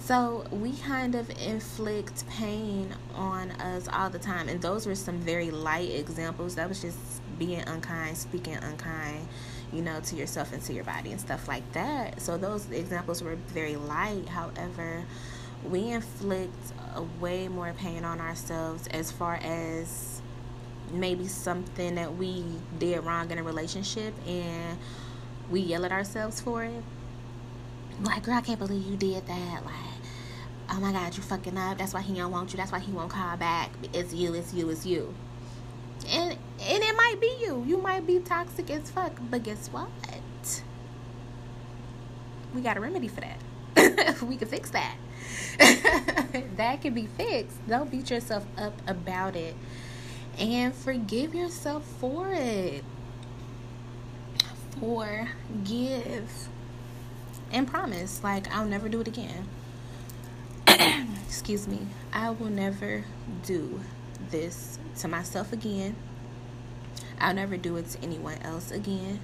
So 0.00 0.44
we 0.50 0.72
kind 0.72 1.14
of 1.14 1.30
inflict 1.30 2.28
pain 2.28 2.94
on 3.14 3.52
us 3.52 3.88
all 3.90 4.10
the 4.10 4.18
time. 4.18 4.50
And 4.50 4.60
those 4.60 4.86
were 4.86 4.94
some 4.94 5.18
very 5.20 5.50
light 5.50 5.88
examples. 5.88 6.56
That 6.56 6.68
was 6.68 6.82
just 6.82 6.98
being 7.38 7.62
unkind, 7.66 8.18
speaking 8.18 8.56
unkind, 8.56 9.26
you 9.72 9.80
know, 9.80 10.00
to 10.00 10.14
yourself 10.14 10.52
and 10.52 10.60
to 10.64 10.74
your 10.74 10.84
body 10.84 11.10
and 11.10 11.18
stuff 11.18 11.48
like 11.48 11.72
that. 11.72 12.20
So 12.20 12.36
those 12.36 12.70
examples 12.70 13.22
were 13.22 13.36
very 13.36 13.76
light. 13.76 14.28
However, 14.28 15.04
we 15.70 15.90
inflict 15.90 16.72
a 16.94 17.02
way 17.20 17.48
more 17.48 17.72
pain 17.72 18.04
on 18.04 18.20
ourselves 18.20 18.86
as 18.88 19.10
far 19.10 19.36
as 19.42 20.20
maybe 20.92 21.26
something 21.26 21.94
that 21.96 22.16
we 22.16 22.44
did 22.78 23.04
wrong 23.04 23.30
in 23.30 23.38
a 23.38 23.42
relationship 23.42 24.14
and 24.26 24.78
we 25.50 25.60
yell 25.60 25.84
at 25.84 25.92
ourselves 25.92 26.40
for 26.40 26.64
it. 26.64 26.82
Like, 28.02 28.24
girl, 28.24 28.34
I 28.34 28.40
can't 28.40 28.58
believe 28.58 28.86
you 28.86 28.96
did 28.96 29.26
that. 29.26 29.64
Like, 29.64 29.74
oh 30.70 30.80
my 30.80 30.92
God, 30.92 31.16
you 31.16 31.22
fucking 31.22 31.56
up. 31.56 31.78
That's 31.78 31.94
why 31.94 32.02
he 32.02 32.14
don't 32.14 32.30
want 32.30 32.52
you. 32.52 32.56
That's 32.56 32.72
why 32.72 32.80
he 32.80 32.92
won't 32.92 33.10
call 33.10 33.36
back. 33.36 33.70
It's 33.92 34.12
you, 34.12 34.34
it's 34.34 34.52
you, 34.52 34.70
it's 34.70 34.84
you 34.84 35.14
and 36.10 36.32
and 36.32 36.82
it 36.82 36.96
might 36.96 37.16
be 37.20 37.36
you. 37.40 37.64
You 37.66 37.78
might 37.78 38.06
be 38.06 38.18
toxic 38.20 38.70
as 38.70 38.90
fuck, 38.90 39.12
but 39.30 39.42
guess 39.42 39.68
what? 39.68 39.88
We 42.54 42.60
got 42.62 42.76
a 42.76 42.80
remedy 42.80 43.08
for 43.08 43.20
that. 43.20 44.22
we 44.22 44.36
can 44.36 44.48
fix 44.48 44.70
that. 44.70 44.96
that 46.56 46.80
can 46.82 46.94
be 46.94 47.06
fixed. 47.06 47.56
Don't 47.68 47.90
beat 47.90 48.10
yourself 48.10 48.44
up 48.56 48.74
about 48.86 49.36
it, 49.36 49.54
and 50.38 50.74
forgive 50.74 51.34
yourself 51.34 51.84
for 51.84 52.30
it. 52.32 52.84
Forgive 54.80 56.48
and 57.52 57.68
promise, 57.68 58.22
like 58.24 58.52
I'll 58.54 58.66
never 58.66 58.88
do 58.88 59.00
it 59.00 59.08
again. 59.08 59.48
Excuse 61.26 61.68
me. 61.68 61.80
I 62.12 62.30
will 62.30 62.50
never 62.50 63.04
do 63.44 63.80
this 64.30 64.78
to 64.98 65.08
myself 65.08 65.52
again. 65.52 65.96
I'll 67.20 67.34
never 67.34 67.56
do 67.56 67.76
it 67.76 67.88
to 67.90 68.02
anyone 68.02 68.38
else 68.42 68.70
again. 68.70 69.20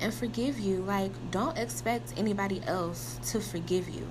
And 0.00 0.12
forgive 0.12 0.58
you. 0.58 0.78
Like, 0.78 1.12
don't 1.30 1.58
expect 1.58 2.14
anybody 2.16 2.62
else 2.66 3.18
to 3.30 3.40
forgive 3.40 3.88
you. 3.88 4.06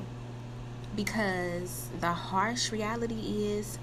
Because 0.96 1.88
the 2.00 2.12
harsh 2.12 2.72
reality 2.72 3.54
is 3.54 3.80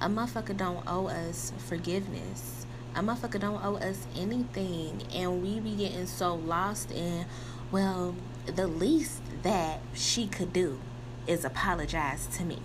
a 0.00 0.08
motherfucker 0.08 0.56
don't 0.56 0.82
owe 0.86 1.06
us 1.08 1.52
forgiveness. 1.58 2.66
A 2.94 3.00
motherfucker 3.00 3.40
don't 3.40 3.64
owe 3.64 3.76
us 3.76 4.06
anything. 4.16 5.02
And 5.14 5.42
we 5.42 5.60
be 5.60 5.76
getting 5.76 6.06
so 6.06 6.34
lost 6.34 6.90
in, 6.90 7.26
well, 7.70 8.14
the 8.46 8.66
least 8.66 9.22
that 9.42 9.80
she 9.94 10.26
could 10.26 10.52
do 10.52 10.78
is 11.26 11.44
apologize 11.44 12.26
to 12.38 12.44
me. 12.44 12.58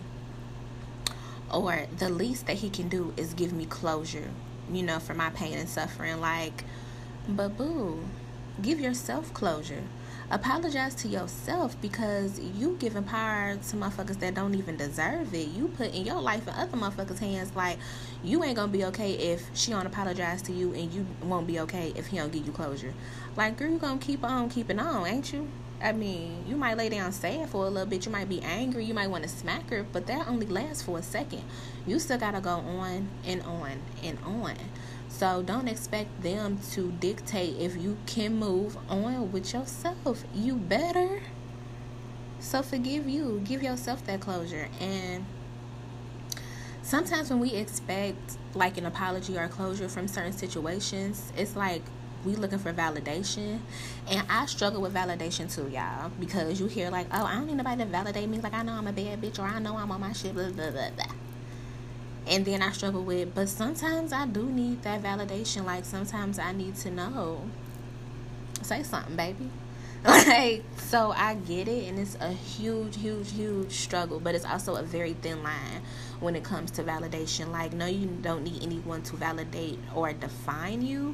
Or 1.51 1.87
the 1.97 2.09
least 2.09 2.47
that 2.47 2.57
he 2.57 2.69
can 2.69 2.87
do 2.87 3.13
is 3.17 3.33
give 3.33 3.51
me 3.51 3.65
closure, 3.65 4.29
you 4.71 4.83
know, 4.83 4.99
for 4.99 5.13
my 5.13 5.29
pain 5.31 5.57
and 5.57 5.67
suffering. 5.67 6.21
Like, 6.21 6.63
but 7.27 7.57
boo, 7.57 8.05
give 8.61 8.79
yourself 8.79 9.33
closure. 9.33 9.83
Apologize 10.31 10.95
to 10.95 11.09
yourself 11.09 11.75
because 11.81 12.39
you 12.39 12.77
giving 12.79 13.03
power 13.03 13.57
to 13.57 13.75
motherfuckers 13.75 14.17
that 14.21 14.33
don't 14.33 14.55
even 14.55 14.77
deserve 14.77 15.33
it. 15.33 15.49
You 15.49 15.67
put 15.67 15.93
in 15.93 16.05
your 16.05 16.21
life 16.21 16.47
in 16.47 16.53
other 16.53 16.77
motherfuckers' 16.77 17.19
hands. 17.19 17.53
Like, 17.53 17.77
you 18.23 18.41
ain't 18.41 18.55
gonna 18.55 18.71
be 18.71 18.85
okay 18.85 19.11
if 19.11 19.45
she 19.53 19.71
don't 19.71 19.85
apologize 19.85 20.41
to 20.43 20.53
you, 20.53 20.73
and 20.73 20.89
you 20.93 21.05
won't 21.21 21.47
be 21.47 21.59
okay 21.59 21.91
if 21.97 22.07
he 22.07 22.15
don't 22.15 22.31
give 22.31 22.45
you 22.45 22.53
closure. 22.53 22.93
Like, 23.35 23.57
girl, 23.57 23.71
you 23.71 23.77
gonna 23.77 23.99
keep 23.99 24.23
on 24.23 24.49
keeping 24.49 24.79
on, 24.79 25.05
ain't 25.05 25.33
you? 25.33 25.49
I 25.83 25.91
mean, 25.91 26.45
you 26.47 26.55
might 26.55 26.77
lay 26.77 26.87
down 26.87 27.11
sad 27.11 27.49
for 27.49 27.65
a 27.65 27.69
little 27.69 27.89
bit. 27.89 28.05
You 28.05 28.11
might 28.13 28.29
be 28.29 28.41
angry. 28.41 28.85
You 28.85 28.93
might 28.93 29.09
want 29.09 29.23
to 29.23 29.29
smack 29.29 29.69
her, 29.69 29.85
but 29.91 30.07
that 30.07 30.29
only 30.29 30.45
lasts 30.45 30.81
for 30.81 30.97
a 30.97 31.03
second. 31.03 31.43
You 31.85 31.99
still 31.99 32.17
got 32.17 32.35
to 32.35 32.39
go 32.39 32.51
on 32.51 33.09
and 33.25 33.41
on 33.41 33.81
and 34.01 34.17
on. 34.23 34.55
So 35.11 35.43
don't 35.43 35.67
expect 35.67 36.23
them 36.23 36.57
to 36.71 36.91
dictate 36.93 37.57
if 37.59 37.77
you 37.77 37.97
can 38.07 38.37
move 38.37 38.75
on 38.89 39.31
with 39.31 39.53
yourself. 39.53 40.23
You 40.33 40.55
better. 40.55 41.21
So 42.39 42.63
forgive 42.63 43.07
you. 43.07 43.41
Give 43.43 43.61
yourself 43.61 44.03
that 44.07 44.19
closure. 44.19 44.67
And 44.79 45.25
sometimes 46.81 47.29
when 47.29 47.39
we 47.39 47.51
expect 47.51 48.37
like 48.55 48.79
an 48.79 48.87
apology 48.87 49.37
or 49.37 49.47
closure 49.47 49.87
from 49.87 50.07
certain 50.07 50.33
situations, 50.33 51.31
it's 51.37 51.55
like 51.55 51.83
we 52.25 52.35
looking 52.35 52.59
for 52.59 52.71
validation 52.71 53.59
and 54.07 54.23
i 54.29 54.45
struggle 54.45 54.79
with 54.79 54.93
validation 54.93 55.51
too 55.51 55.67
y'all 55.69 56.11
because 56.19 56.59
you 56.59 56.67
hear 56.67 56.91
like 56.91 57.07
oh 57.11 57.25
i 57.25 57.33
don't 57.33 57.47
need 57.47 57.57
nobody 57.57 57.83
to 57.83 57.89
validate 57.89 58.29
me 58.29 58.39
like 58.39 58.53
i 58.53 58.61
know 58.61 58.73
i'm 58.73 58.85
a 58.85 58.93
bad 58.93 59.19
bitch 59.19 59.39
or 59.39 59.41
i 59.41 59.57
know 59.57 59.75
i'm 59.75 59.91
on 59.91 59.99
my 59.99 60.13
shit 60.13 60.31
blah 60.31 60.47
blah 60.51 60.69
blah 60.69 60.91
blah 60.91 61.05
and 62.27 62.45
then 62.45 62.61
i 62.61 62.71
struggle 62.71 63.03
with 63.03 63.33
but 63.33 63.49
sometimes 63.49 64.13
i 64.13 64.25
do 64.25 64.43
need 64.43 64.81
that 64.83 65.01
validation 65.01 65.65
like 65.65 65.85
sometimes 65.85 66.39
i 66.39 66.51
need 66.51 66.75
to 66.75 66.89
know 66.91 67.41
say 68.61 68.83
something 68.83 69.15
baby 69.15 69.49
like 70.05 70.63
so 70.77 71.11
i 71.15 71.35
get 71.35 71.67
it 71.67 71.87
and 71.87 71.99
it's 71.99 72.15
a 72.21 72.29
huge 72.29 72.97
huge 72.97 73.31
huge 73.31 73.71
struggle 73.71 74.19
but 74.19 74.33
it's 74.33 74.45
also 74.45 74.75
a 74.75 74.83
very 74.83 75.13
thin 75.13 75.43
line 75.43 75.81
when 76.19 76.35
it 76.35 76.43
comes 76.43 76.71
to 76.71 76.83
validation 76.83 77.51
like 77.51 77.73
no 77.73 77.85
you 77.85 78.07
don't 78.21 78.43
need 78.43 78.63
anyone 78.63 79.01
to 79.01 79.15
validate 79.15 79.77
or 79.93 80.11
define 80.13 80.81
you 80.81 81.13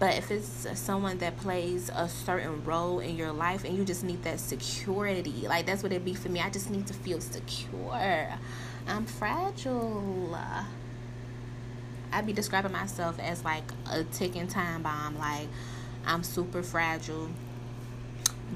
but 0.00 0.16
if 0.16 0.30
it's 0.30 0.66
someone 0.80 1.18
that 1.18 1.36
plays 1.36 1.90
a 1.94 2.08
certain 2.08 2.64
role 2.64 3.00
in 3.00 3.16
your 3.16 3.32
life 3.32 3.64
and 3.64 3.76
you 3.76 3.84
just 3.84 4.02
need 4.02 4.22
that 4.22 4.40
security, 4.40 5.46
like 5.46 5.66
that's 5.66 5.82
what 5.82 5.92
it'd 5.92 6.06
be 6.06 6.14
for 6.14 6.30
me. 6.30 6.40
I 6.40 6.48
just 6.48 6.70
need 6.70 6.86
to 6.86 6.94
feel 6.94 7.20
secure. 7.20 8.28
I'm 8.90 9.06
fragile. 9.06 10.36
I'd 12.12 12.26
be 12.26 12.32
describing 12.32 12.72
myself 12.72 13.18
as 13.18 13.44
like 13.44 13.64
a 13.90 14.04
ticking 14.04 14.48
time 14.48 14.82
bomb. 14.82 15.18
Like 15.18 15.48
I'm 16.04 16.22
super 16.22 16.62
fragile. 16.62 17.28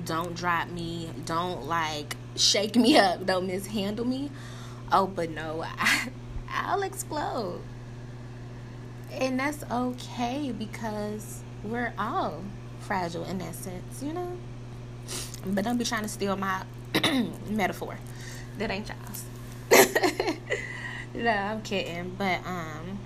Don't 0.04 0.34
drop 0.34 0.68
me. 0.68 1.11
Don't 1.24 1.66
like 1.66 2.16
shake 2.37 2.76
me 2.76 2.98
up. 2.98 3.24
Don't 3.24 3.46
mishandle 3.46 4.04
me. 4.04 4.30
Oh, 4.92 5.06
but 5.06 5.30
no, 5.30 5.64
I, 5.64 6.09
I'll 6.50 6.82
explode 6.82 7.62
and 9.20 9.38
that's 9.38 9.64
okay 9.70 10.52
because 10.52 11.42
we're 11.62 11.92
all 11.98 12.42
fragile 12.80 13.24
in 13.24 13.38
that 13.38 13.54
sense, 13.54 14.02
you 14.02 14.12
know. 14.12 14.37
But 15.46 15.64
don't 15.64 15.78
be 15.78 15.85
trying 15.85 16.02
to 16.02 16.09
steal 16.09 16.37
my 16.37 16.64
metaphor. 17.48 17.98
That 18.59 18.70
ain't 18.70 18.88
y'all's. 18.88 19.24
No, 21.14 21.31
I'm 21.31 21.62
kidding. 21.62 22.14
But 22.18 22.40
um, 22.46 22.98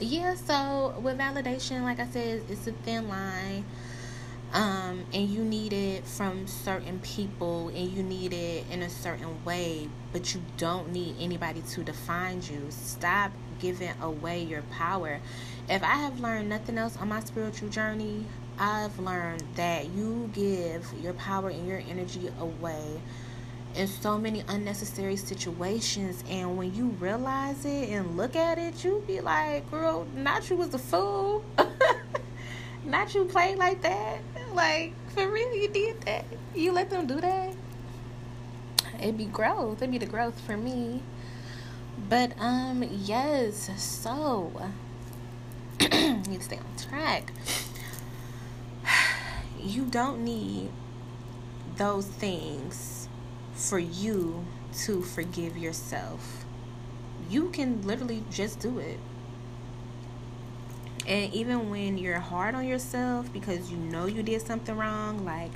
yeah. 0.00 0.34
So 0.34 0.94
with 1.00 1.18
validation, 1.18 1.82
like 1.82 2.00
I 2.00 2.06
said, 2.06 2.42
it's 2.48 2.66
a 2.66 2.72
thin 2.72 3.08
line. 3.08 3.64
Um, 4.52 5.06
and 5.14 5.30
you 5.30 5.42
need 5.42 5.72
it 5.72 6.06
from 6.06 6.46
certain 6.46 6.98
people 7.00 7.68
and 7.68 7.90
you 7.90 8.02
need 8.02 8.34
it 8.34 8.66
in 8.70 8.82
a 8.82 8.90
certain 8.90 9.42
way, 9.46 9.88
but 10.12 10.34
you 10.34 10.42
don't 10.58 10.92
need 10.92 11.16
anybody 11.18 11.62
to 11.62 11.82
define 11.82 12.42
you. 12.42 12.66
Stop 12.68 13.32
giving 13.60 13.94
away 14.02 14.42
your 14.42 14.60
power. 14.62 15.20
If 15.70 15.82
I 15.82 15.94
have 15.94 16.20
learned 16.20 16.50
nothing 16.50 16.76
else 16.76 16.98
on 16.98 17.08
my 17.08 17.20
spiritual 17.20 17.70
journey, 17.70 18.26
I've 18.58 18.98
learned 18.98 19.42
that 19.54 19.88
you 19.88 20.30
give 20.34 20.86
your 21.02 21.14
power 21.14 21.48
and 21.48 21.66
your 21.66 21.82
energy 21.88 22.30
away 22.38 23.00
in 23.74 23.86
so 23.86 24.18
many 24.18 24.44
unnecessary 24.48 25.16
situations 25.16 26.22
and 26.28 26.56
when 26.56 26.74
you 26.74 26.86
realize 27.00 27.64
it 27.64 27.88
and 27.90 28.16
look 28.16 28.36
at 28.36 28.58
it 28.58 28.84
you 28.84 29.02
be 29.06 29.20
like 29.20 29.68
girl 29.70 30.06
not 30.14 30.48
you 30.50 30.56
was 30.56 30.74
a 30.74 30.78
fool. 30.78 31.44
Not 32.84 33.14
you 33.14 33.24
played 33.24 33.58
like 33.58 33.82
that. 33.82 34.18
Like 34.54 34.92
for 35.10 35.28
real 35.30 35.54
you 35.54 35.68
did 35.68 36.00
that. 36.02 36.24
You 36.54 36.72
let 36.72 36.90
them 36.90 37.06
do 37.06 37.20
that? 37.20 37.54
It'd 38.98 39.16
be 39.16 39.26
growth. 39.26 39.78
It'd 39.78 39.90
be 39.90 39.98
the 39.98 40.06
growth 40.06 40.40
for 40.40 40.56
me. 40.56 41.02
But 42.08 42.32
um 42.38 42.82
yes, 42.90 43.70
so 43.80 44.52
need 45.80 45.90
to 45.90 46.42
stay 46.42 46.58
on 46.58 46.76
track. 46.76 47.32
You 49.64 49.84
don't 49.84 50.24
need 50.24 50.70
those 51.76 52.08
things 52.08 53.01
for 53.54 53.78
you 53.78 54.44
to 54.84 55.02
forgive 55.02 55.56
yourself. 55.56 56.44
You 57.28 57.50
can 57.50 57.82
literally 57.82 58.24
just 58.30 58.60
do 58.60 58.78
it. 58.78 58.98
And 61.06 61.32
even 61.34 61.70
when 61.70 61.98
you're 61.98 62.20
hard 62.20 62.54
on 62.54 62.66
yourself 62.66 63.32
because 63.32 63.70
you 63.70 63.76
know 63.76 64.06
you 64.06 64.22
did 64.22 64.42
something 64.42 64.76
wrong, 64.76 65.24
like 65.24 65.50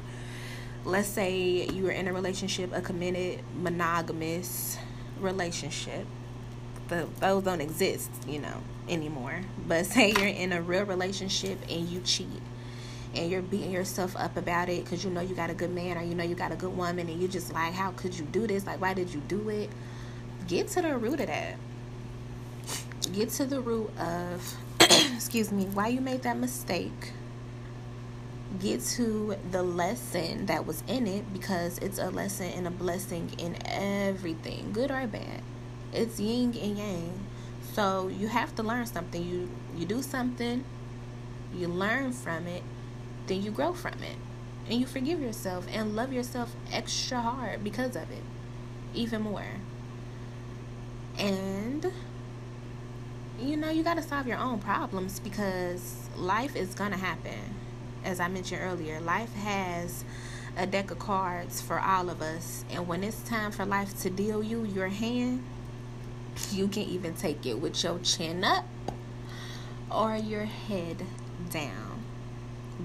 let's 0.85 1.09
say 1.09 1.67
you 1.67 1.85
were 1.85 1.91
in 1.91 2.09
a 2.09 2.13
relationship, 2.13 2.71
a 2.73 2.81
committed 2.81 3.43
monogamous 3.61 4.79
relationship, 5.21 6.07
the 6.89 7.07
those 7.21 7.45
don't 7.45 7.61
exist, 7.61 8.11
you 8.27 8.41
know, 8.41 8.63
anymore. 8.89 9.41
But 9.67 9.87
say 9.87 10.13
you're 10.13 10.27
in 10.27 10.53
a 10.53 10.63
real 10.63 10.85
relationship 10.85 11.59
and 11.69 11.89
you 11.89 12.01
cheat 12.01 12.43
and 13.17 13.31
you're 13.31 13.43
beating 13.43 13.71
yourself 13.71 14.17
up 14.17 14.37
about 14.37 14.69
it 14.69 14.85
because 14.85 15.05
you 15.05 15.11
know 15.11 15.21
you 15.21 15.35
got 15.35 15.51
a 15.51 15.55
good 15.55 15.71
man 15.71 15.99
or 15.99 16.03
you 16.03 16.15
know 16.15 16.25
you 16.25 16.35
got 16.35 16.53
a 16.53 16.57
good 16.57 16.77
woman 16.77 17.09
and 17.09 17.21
you 17.21 17.29
just 17.29 17.53
like, 17.53 17.73
how 17.73 17.91
could 17.93 18.17
you 18.17 18.25
do 18.27 18.47
this? 18.47 18.67
Like, 18.67 18.81
why 18.81 18.95
did 18.95 19.13
you 19.13 19.21
do 19.29 19.49
it? 19.49 19.71
Get 20.47 20.69
to 20.69 20.83
the 20.83 20.97
root 20.97 21.21
of 21.21 21.27
that. 21.27 21.57
Get 23.13 23.31
to 23.31 23.47
the 23.47 23.61
root 23.61 23.91
of, 23.99 24.57
excuse 24.81 25.53
me, 25.53 25.65
why 25.67 25.89
you 25.89 26.01
made 26.01 26.23
that 26.23 26.37
mistake. 26.37 27.13
Get 28.61 28.81
to 28.97 29.37
the 29.51 29.63
lesson 29.63 30.47
that 30.47 30.67
was 30.67 30.83
in 30.87 31.07
it 31.07 31.33
because 31.33 31.79
it's 31.79 31.99
a 31.99 32.11
lesson 32.11 32.51
and 32.53 32.67
a 32.67 32.71
blessing 32.71 33.31
in 33.39 33.57
everything, 33.67 34.73
good 34.73 34.91
or 34.91 35.07
bad 35.07 35.43
it's 35.97 36.21
yin 36.21 36.55
and 36.61 36.79
yang. 36.79 37.13
So 37.73 38.09
you 38.09 38.29
have 38.29 38.55
to 38.57 38.63
learn 38.63 38.87
something. 38.87 39.23
You 39.23 39.49
you 39.77 39.87
do 39.87 40.03
something, 40.03 40.65
you 41.55 41.69
learn 41.69 42.13
from 42.13 42.47
it, 42.47 42.63
then 43.27 43.43
you 43.43 43.51
grow 43.51 43.73
from 43.73 43.95
it. 44.03 44.17
And 44.69 44.81
you 44.81 44.87
forgive 44.87 45.21
yourself 45.21 45.67
and 45.71 45.95
love 45.95 46.13
yourself 46.13 46.55
extra 46.73 47.21
hard 47.21 47.63
because 47.63 47.95
of 47.95 48.11
it. 48.11 48.23
Even 48.95 49.23
more. 49.23 49.47
And 51.19 51.93
you 53.41 53.57
know, 53.57 53.69
you 53.69 53.83
got 53.83 53.95
to 53.95 54.03
solve 54.03 54.27
your 54.27 54.39
own 54.39 54.59
problems 54.59 55.21
because 55.21 56.09
life 56.17 56.57
is 56.57 56.75
going 56.75 56.93
to 56.93 56.97
happen. 56.97 57.55
As 58.05 58.19
I 58.19 58.29
mentioned 58.29 58.63
earlier, 58.63 59.01
life 59.01 59.33
has 59.35 60.05
a 60.57 60.67
deck 60.67 60.91
of 60.91 60.99
cards 60.99 61.61
for 61.61 61.79
all 61.79 62.09
of 62.09 62.23
us. 62.23 62.65
And 62.71 62.89
when 62.89 63.05
it's 63.05 63.23
time 63.23 63.53
for 63.53 63.67
life 63.67 64.01
to 64.03 64.11
deal 64.11 64.43
you 64.43 64.65
your 64.65 64.89
hand, 64.89 65.45
you 66.51 66.69
can 66.69 66.85
even 66.85 67.15
take 67.15 67.45
it 67.45 67.61
with 67.61 67.83
your 67.83 67.99
chin 67.99 68.43
up 68.43 68.65
or 69.91 70.17
your 70.17 70.45
head 70.45 71.03
down. 71.51 71.96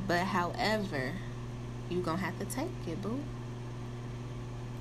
But 0.08 0.22
however, 0.22 1.14
you're 1.90 2.04
gonna 2.04 2.18
have 2.18 2.38
to 2.40 2.46
take 2.46 2.70
it, 2.88 3.02
boo. 3.02 3.20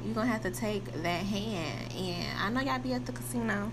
You're 0.05 0.15
gonna 0.15 0.31
have 0.31 0.43
to 0.43 0.51
take 0.51 0.85
that 1.03 1.25
hand. 1.25 1.93
And 1.93 2.39
I 2.39 2.51
know 2.51 2.61
y'all 2.61 2.81
be 2.81 2.93
at 2.95 3.07
the 3.07 3.13
casino 3.13 3.71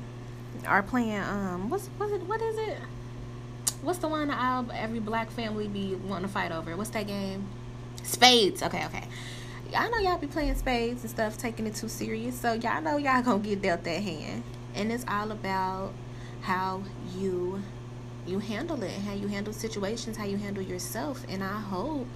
are 0.66 0.82
playing 0.82 1.22
um 1.22 1.70
what's 1.70 1.88
what's 1.98 2.12
it 2.12 2.24
what 2.24 2.42
is 2.42 2.58
it? 2.58 2.80
what's 3.82 4.00
the 4.00 4.08
one 4.08 4.30
I, 4.30 4.64
every 4.74 5.00
black 5.00 5.32
family 5.32 5.68
be 5.68 5.96
wanting 5.96 6.28
to 6.28 6.34
fight 6.34 6.52
over? 6.52 6.76
What's 6.76 6.90
that 6.92 7.08
game? 7.08 7.48
Spades. 8.04 8.64
Okay, 8.64 8.86
okay. 8.86 9.04
I 9.76 9.90
know 9.90 9.98
y'all 9.98 10.18
be 10.18 10.28
playing 10.28 10.56
spades 10.56 11.02
and 11.02 11.10
stuff, 11.10 11.38
taking 11.38 11.68
it 11.68 11.76
too 11.76 11.90
serious. 11.90 12.40
So 12.40 12.54
y'all 12.54 12.82
know 12.82 12.98
y'all 12.98 13.22
gonna 13.22 13.40
get 13.40 13.62
dealt 13.62 13.84
that 13.84 14.02
hand. 14.02 14.44
And 14.76 14.92
it's 14.92 15.06
all 15.08 15.32
about 15.32 15.94
how 16.42 16.84
you 17.18 17.62
you 18.28 18.40
handle 18.40 18.82
it, 18.84 18.92
how 18.92 19.14
you 19.14 19.28
handle 19.28 19.54
situations, 19.54 20.18
how 20.18 20.26
you 20.26 20.38
handle 20.38 20.64
yourself. 20.64 21.26
And 21.30 21.44
I 21.44 21.60
hope, 21.60 22.08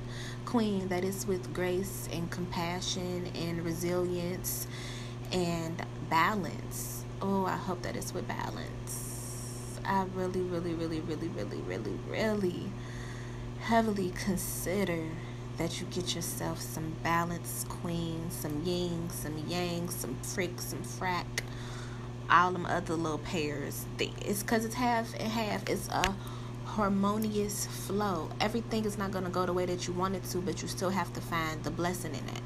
Queen, 0.46 0.88
that 0.90 1.04
it's 1.04 1.26
with 1.26 1.54
grace 1.54 2.10
and 2.12 2.30
compassion 2.30 3.32
and 3.36 3.64
resilience 3.64 4.68
and 5.32 5.82
balance. 6.10 7.06
Oh, 7.22 7.46
I 7.46 7.56
hope 7.56 7.82
that 7.84 7.96
it's 7.96 8.14
with 8.14 8.28
balance. 8.28 9.80
I 9.86 10.06
really, 10.14 10.42
really, 10.42 10.74
really, 10.74 11.00
really, 11.00 11.28
really, 11.30 11.58
really, 11.58 12.00
really 12.10 12.72
heavily 13.62 14.12
consider 14.16 15.06
that 15.58 15.80
you 15.80 15.88
get 15.88 16.16
yourself 16.16 16.60
some 16.60 16.94
balance, 17.04 17.66
queen, 17.70 18.30
some 18.30 18.64
yin, 18.64 19.10
some 19.10 19.38
yang, 19.48 19.90
some 19.90 20.16
frick, 20.24 20.60
some 20.60 20.80
frack 20.80 21.26
all 22.32 22.52
them 22.52 22.66
other 22.66 22.96
little 22.96 23.18
pairs. 23.18 23.86
It's 24.00 24.42
because 24.42 24.66
it's 24.66 24.76
half 24.76 25.14
and 25.20 25.28
half. 25.28 25.68
It's 25.70 25.88
a 25.90 26.16
harmonious 26.66 27.66
flow. 27.66 28.30
Everything 28.40 28.86
is 28.86 28.98
not 28.98 29.12
going 29.12 29.26
to 29.26 29.30
go 29.30 29.46
the 29.46 29.54
way 29.54 29.66
that 29.66 29.88
you 29.88 29.94
want 29.94 30.16
it 30.16 30.24
to, 30.26 30.38
but 30.38 30.62
you 30.62 30.68
still 30.68 30.90
have 30.90 31.12
to 31.14 31.22
find 31.22 31.64
the 31.64 31.72
blessing 31.72 32.16
in 32.16 32.24
it. 32.30 32.42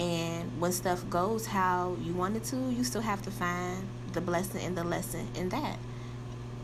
And 0.00 0.60
when 0.60 0.72
stuff 0.72 1.08
goes 1.08 1.46
how 1.46 1.96
you 2.02 2.12
want 2.12 2.36
it 2.36 2.44
to, 2.44 2.56
you 2.56 2.82
still 2.82 3.02
have 3.02 3.22
to 3.22 3.30
find 3.30 3.86
the 4.12 4.20
blessing 4.20 4.62
and 4.62 4.76
the 4.76 4.84
lesson 4.84 5.28
in 5.36 5.50
that. 5.50 5.78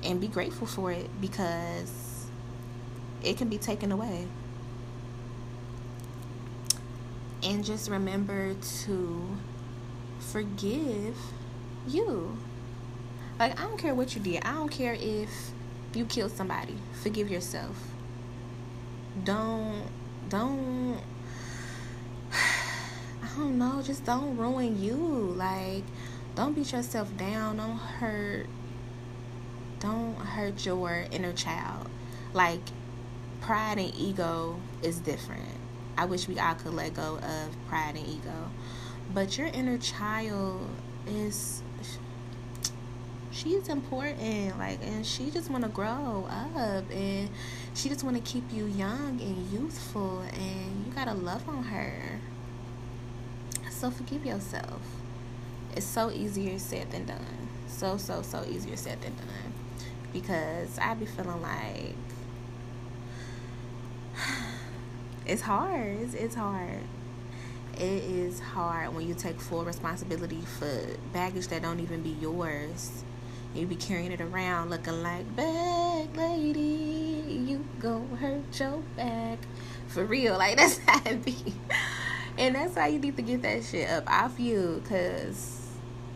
And 0.03 0.21
be 0.21 0.29
grateful 0.29 0.67
for 0.67 0.91
it 0.91 1.09
because 1.21 2.27
it 3.23 3.37
can 3.37 3.49
be 3.49 3.59
taken 3.59 3.93
away. 3.93 4.27
And 7.43 7.65
just 7.65 7.89
remember 7.89 8.55
to 8.85 9.37
forgive 10.19 11.17
you. 11.87 12.37
Like, 13.39 13.59
I 13.61 13.65
don't 13.65 13.79
care 13.79 13.95
what 13.95 14.17
you 14.17 14.21
did. 14.21 14.43
I 14.45 14.55
don't 14.55 14.69
care 14.69 14.97
if 14.99 15.53
you 15.95 16.05
killed 16.07 16.33
somebody. 16.33 16.75
Forgive 17.03 17.31
yourself. 17.31 17.77
Don't, 19.25 19.85
don't, 20.29 20.99
I 22.33 23.29
don't 23.37 23.59
know, 23.59 23.81
just 23.83 24.05
don't 24.05 24.37
ruin 24.37 24.83
you. 24.83 24.97
Like, 25.37 25.85
don't 26.35 26.55
beat 26.55 26.73
yourself 26.73 27.17
down. 27.17 27.59
Don't 27.59 27.77
hurt, 27.77 28.47
don't 29.79 30.17
hurt 30.17 30.67
your 30.67 31.07
inner 31.13 31.33
child. 31.33 31.89
Like, 32.35 32.61
pride 33.41 33.79
and 33.79 33.95
ego 33.95 34.59
is 34.83 34.99
different. 34.99 35.47
I 35.97 36.05
wish 36.07 36.27
we 36.27 36.39
all 36.39 36.55
could 36.55 36.75
let 36.75 36.95
go 36.95 37.19
of 37.19 37.69
pride 37.69 37.97
and 37.97 38.07
ego. 38.07 38.51
But 39.15 39.39
your 39.39 39.47
inner 39.49 39.79
child 39.79 40.69
is 41.07 41.63
she's 43.31 43.69
important 43.69 44.59
like 44.59 44.83
and 44.83 45.05
she 45.05 45.31
just 45.31 45.51
want 45.51 45.63
to 45.63 45.71
grow 45.71 46.27
up 46.31 46.91
and 46.91 47.29
she 47.75 47.89
just 47.89 48.03
want 48.03 48.17
to 48.17 48.23
keep 48.23 48.45
you 48.53 48.67
young 48.67 49.21
and 49.21 49.51
youthful 49.53 50.21
and 50.33 50.87
you 50.87 50.93
gotta 50.95 51.15
love 51.15 51.49
on 51.49 51.65
her. 51.65 52.21
So 53.71 53.91
forgive 53.91 54.25
yourself. 54.25 54.81
It's 55.77 55.87
so 55.87 56.11
easier 56.11 56.59
said 56.59 56.91
than 56.91 57.05
done. 57.05 57.49
So 57.69 57.97
so 57.97 58.23
so 58.23 58.45
easier 58.49 58.77
said 58.77 59.01
than 59.03 59.15
done. 59.15 59.53
Because 60.13 60.79
i 60.79 60.95
be 60.95 61.05
feeling 61.07 61.43
like 61.43 61.95
it's 65.27 65.43
hard. 65.43 65.99
It's, 66.01 66.15
it's 66.15 66.35
hard. 66.35 66.81
It 67.75 67.83
is 67.83 68.41
hard 68.41 68.93
when 68.95 69.07
you 69.07 69.15
take 69.15 69.39
full 69.41 69.65
responsibility 69.65 70.41
for 70.41 70.97
baggage 71.13 71.47
that 71.49 71.63
don't 71.63 71.79
even 71.79 72.03
be 72.03 72.17
yours 72.21 73.05
you 73.55 73.67
be 73.67 73.77
carrying 73.77 74.13
it 74.13 74.21
around 74.21 74.71
looking 74.71 75.03
like 75.03 75.35
bag 75.35 76.17
lady. 76.17 77.45
You 77.47 77.65
go 77.81 78.05
hurt 78.21 78.59
your 78.59 78.83
back. 78.97 79.39
For 79.89 80.05
real. 80.05 80.37
Like 80.39 80.57
that's 80.59 80.79
how 80.79 81.01
it 81.07 81.25
be. 81.25 81.37
And 82.37 82.55
that's 82.55 82.77
why 82.77 82.89
you 82.89 82.99
need 82.99 83.17
to 83.17 83.23
get 83.23 83.43
that 83.43 83.65
shit 83.65 83.89
up 83.91 84.05
off 84.09 84.39
you 84.39 84.81
because 84.83 85.67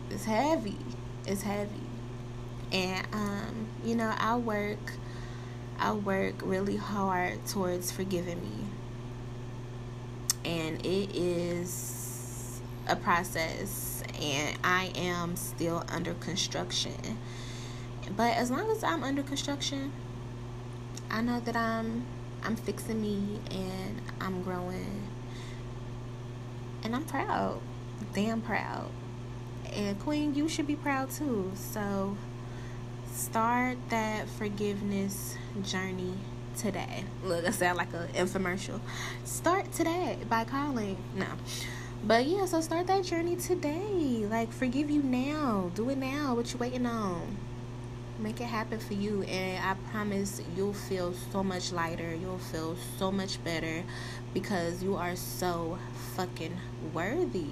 it's 0.09 0.25
heavy. 0.25 0.77
It's 1.25 1.41
heavy. 1.41 1.69
And 2.71 3.05
um, 3.11 3.67
you 3.83 3.95
know, 3.95 4.13
I 4.17 4.35
work 4.37 4.93
I 5.79 5.91
work 5.91 6.35
really 6.43 6.77
hard 6.77 7.45
towards 7.47 7.91
forgiving 7.91 8.41
me. 8.41 8.65
And 10.45 10.85
it 10.85 11.15
is 11.15 12.61
a 12.87 12.95
process 12.95 13.92
and 14.23 14.57
I 14.63 14.91
am 14.95 15.35
still 15.35 15.83
under 15.89 16.13
construction. 16.15 17.17
But 18.15 18.35
as 18.35 18.49
long 18.49 18.69
as 18.71 18.83
I'm 18.83 19.03
under 19.03 19.23
construction, 19.23 19.91
I 21.11 21.21
know 21.21 21.39
that 21.41 21.55
I'm 21.55 22.05
I'm 22.43 22.55
fixing 22.55 23.01
me 23.01 23.39
and 23.51 24.01
I'm 24.19 24.41
growing. 24.41 25.07
And 26.83 26.95
I'm 26.95 27.05
proud. 27.05 27.61
Damn 28.13 28.41
proud. 28.41 28.89
And 29.73 29.99
Queen, 29.99 30.35
you 30.35 30.49
should 30.49 30.67
be 30.67 30.75
proud 30.75 31.09
too. 31.09 31.51
So 31.55 32.17
start 33.11 33.77
that 33.89 34.27
forgiveness 34.27 35.37
journey 35.63 36.15
today. 36.57 37.05
Look, 37.23 37.45
I 37.45 37.51
sound 37.51 37.77
like 37.77 37.93
an 37.93 38.07
infomercial. 38.09 38.79
Start 39.23 39.71
today 39.71 40.17
by 40.29 40.43
calling. 40.43 40.97
No. 41.15 41.27
But 42.05 42.25
yeah, 42.25 42.45
so 42.45 42.59
start 42.59 42.87
that 42.87 43.05
journey 43.05 43.37
today. 43.37 44.25
Like 44.29 44.51
forgive 44.51 44.89
you 44.89 45.01
now. 45.01 45.71
Do 45.73 45.89
it 45.89 45.97
now. 45.97 46.35
What 46.35 46.51
you 46.51 46.59
waiting 46.59 46.85
on? 46.85 47.37
Make 48.19 48.41
it 48.41 48.47
happen 48.47 48.79
for 48.79 48.93
you 48.93 49.23
and 49.23 49.63
I 49.63 49.75
promise 49.89 50.41
you'll 50.57 50.73
feel 50.73 51.13
so 51.31 51.41
much 51.45 51.71
lighter. 51.71 52.13
You'll 52.13 52.39
feel 52.39 52.75
so 52.97 53.09
much 53.09 53.41
better 53.45 53.85
because 54.33 54.83
you 54.83 54.97
are 54.97 55.15
so 55.15 55.79
fucking 56.17 56.57
worthy. 56.93 57.51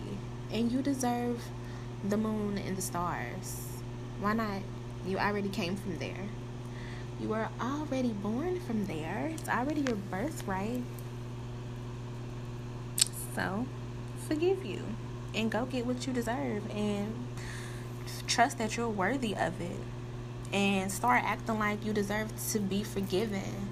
And 0.52 0.70
you 0.70 0.82
deserve 0.82 1.42
the 2.10 2.18
moon 2.18 2.58
and 2.58 2.76
the 2.76 2.82
stars. 2.82 3.68
Why 4.20 4.34
not? 4.34 4.64
You 5.08 5.18
already 5.18 5.48
came 5.48 5.78
from 5.78 5.98
there. 5.98 6.28
You 7.22 7.30
were 7.30 7.48
already 7.62 8.10
born 8.12 8.60
from 8.60 8.86
there. 8.86 9.32
It's 9.34 9.48
already 9.48 9.80
your 9.80 9.96
birthright. 9.96 10.84
So, 13.34 13.66
forgive 14.32 14.64
you 14.64 14.82
and 15.36 15.52
go 15.52 15.66
get 15.66 15.86
what 15.86 16.08
you 16.08 16.14
deserve 16.14 16.64
and 16.74 17.28
trust 18.28 18.58
that 18.58 18.78
you're 18.78 18.88
worthy 18.88 19.36
of 19.36 19.60
it 19.60 19.82
and 20.54 20.90
start 20.90 21.22
acting 21.26 21.60
like 21.60 21.84
you 21.86 21.92
deserve 21.92 22.32
to 22.50 22.58
be 22.58 22.82
forgiven. 22.82 23.70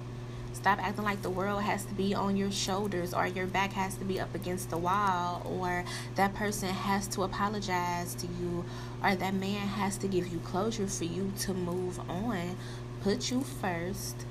Stop 0.51 0.77
acting 0.83 1.05
like 1.05 1.21
the 1.21 1.29
world 1.29 1.63
has 1.63 1.85
to 1.85 1.93
be 1.93 2.13
on 2.13 2.35
your 2.35 2.51
shoulders 2.51 3.13
or 3.13 3.25
your 3.25 3.47
back 3.47 3.71
has 3.71 3.95
to 3.95 4.03
be 4.03 4.19
up 4.19 4.35
against 4.35 4.69
the 4.69 4.77
wall 4.77 5.41
or 5.45 5.85
that 6.15 6.35
person 6.35 6.67
has 6.67 7.07
to 7.07 7.23
apologize 7.23 8.13
to 8.15 8.27
you 8.27 8.65
or 9.01 9.15
that 9.15 9.33
man 9.33 9.65
has 9.65 9.95
to 9.95 10.09
give 10.09 10.27
you 10.27 10.39
closure 10.39 10.87
for 10.87 11.05
you 11.05 11.31
to 11.39 11.53
move 11.53 12.01
on. 12.09 12.57
Put 13.01 13.31
you 13.31 13.43
first. 13.43 14.25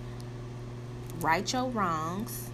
Right 1.21 1.51
your 1.51 1.71
wrongs 1.71 2.51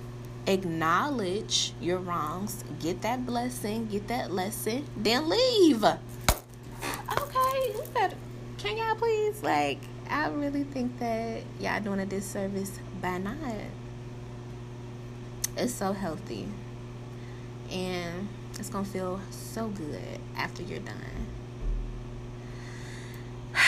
acknowledge 0.46 1.72
your 1.80 1.98
wrongs, 1.98 2.64
get 2.80 3.02
that 3.02 3.24
blessing, 3.24 3.86
get 3.86 4.08
that 4.08 4.30
lesson, 4.30 4.86
then 4.96 5.28
leave. 5.28 5.84
Okay, 5.84 7.74
can 8.58 8.76
y'all 8.76 8.94
please? 8.94 9.42
Like, 9.42 9.78
I 10.08 10.28
really 10.28 10.64
think 10.64 10.98
that 10.98 11.42
y'all 11.60 11.80
doing 11.80 12.00
a 12.00 12.06
disservice 12.06 12.78
by 13.00 13.18
not. 13.18 13.36
It's 15.56 15.74
so 15.74 15.92
healthy. 15.92 16.48
And 17.70 18.28
it's 18.58 18.68
gonna 18.68 18.84
feel 18.84 19.20
so 19.30 19.68
good 19.68 20.20
after 20.36 20.62
you're 20.62 20.80
done. 20.80 21.26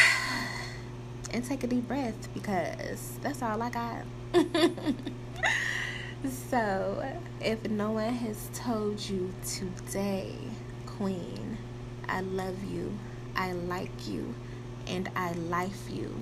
and 1.32 1.44
take 1.44 1.64
a 1.64 1.66
deep 1.66 1.86
breath 1.88 2.32
because 2.34 3.18
that's 3.22 3.42
all 3.42 3.60
I 3.62 3.70
got. 3.70 4.04
So, 6.28 7.06
if 7.40 7.68
no 7.70 7.92
one 7.92 8.12
has 8.12 8.50
told 8.52 9.00
you 9.08 9.32
today, 9.44 10.34
Queen, 10.84 11.56
I 12.08 12.20
love 12.22 12.64
you, 12.64 12.92
I 13.36 13.52
like 13.52 14.08
you, 14.08 14.34
and 14.88 15.08
I 15.14 15.32
life 15.32 15.88
you, 15.88 16.12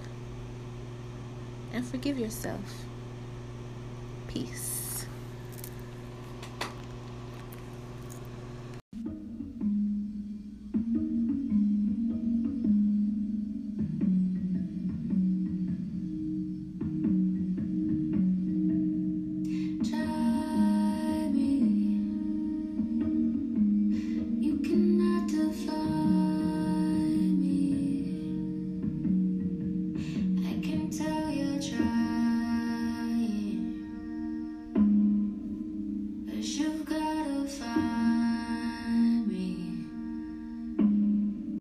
and 1.72 1.86
forgive 1.86 2.18
yourself. 2.18 2.84
Peace. 4.28 4.83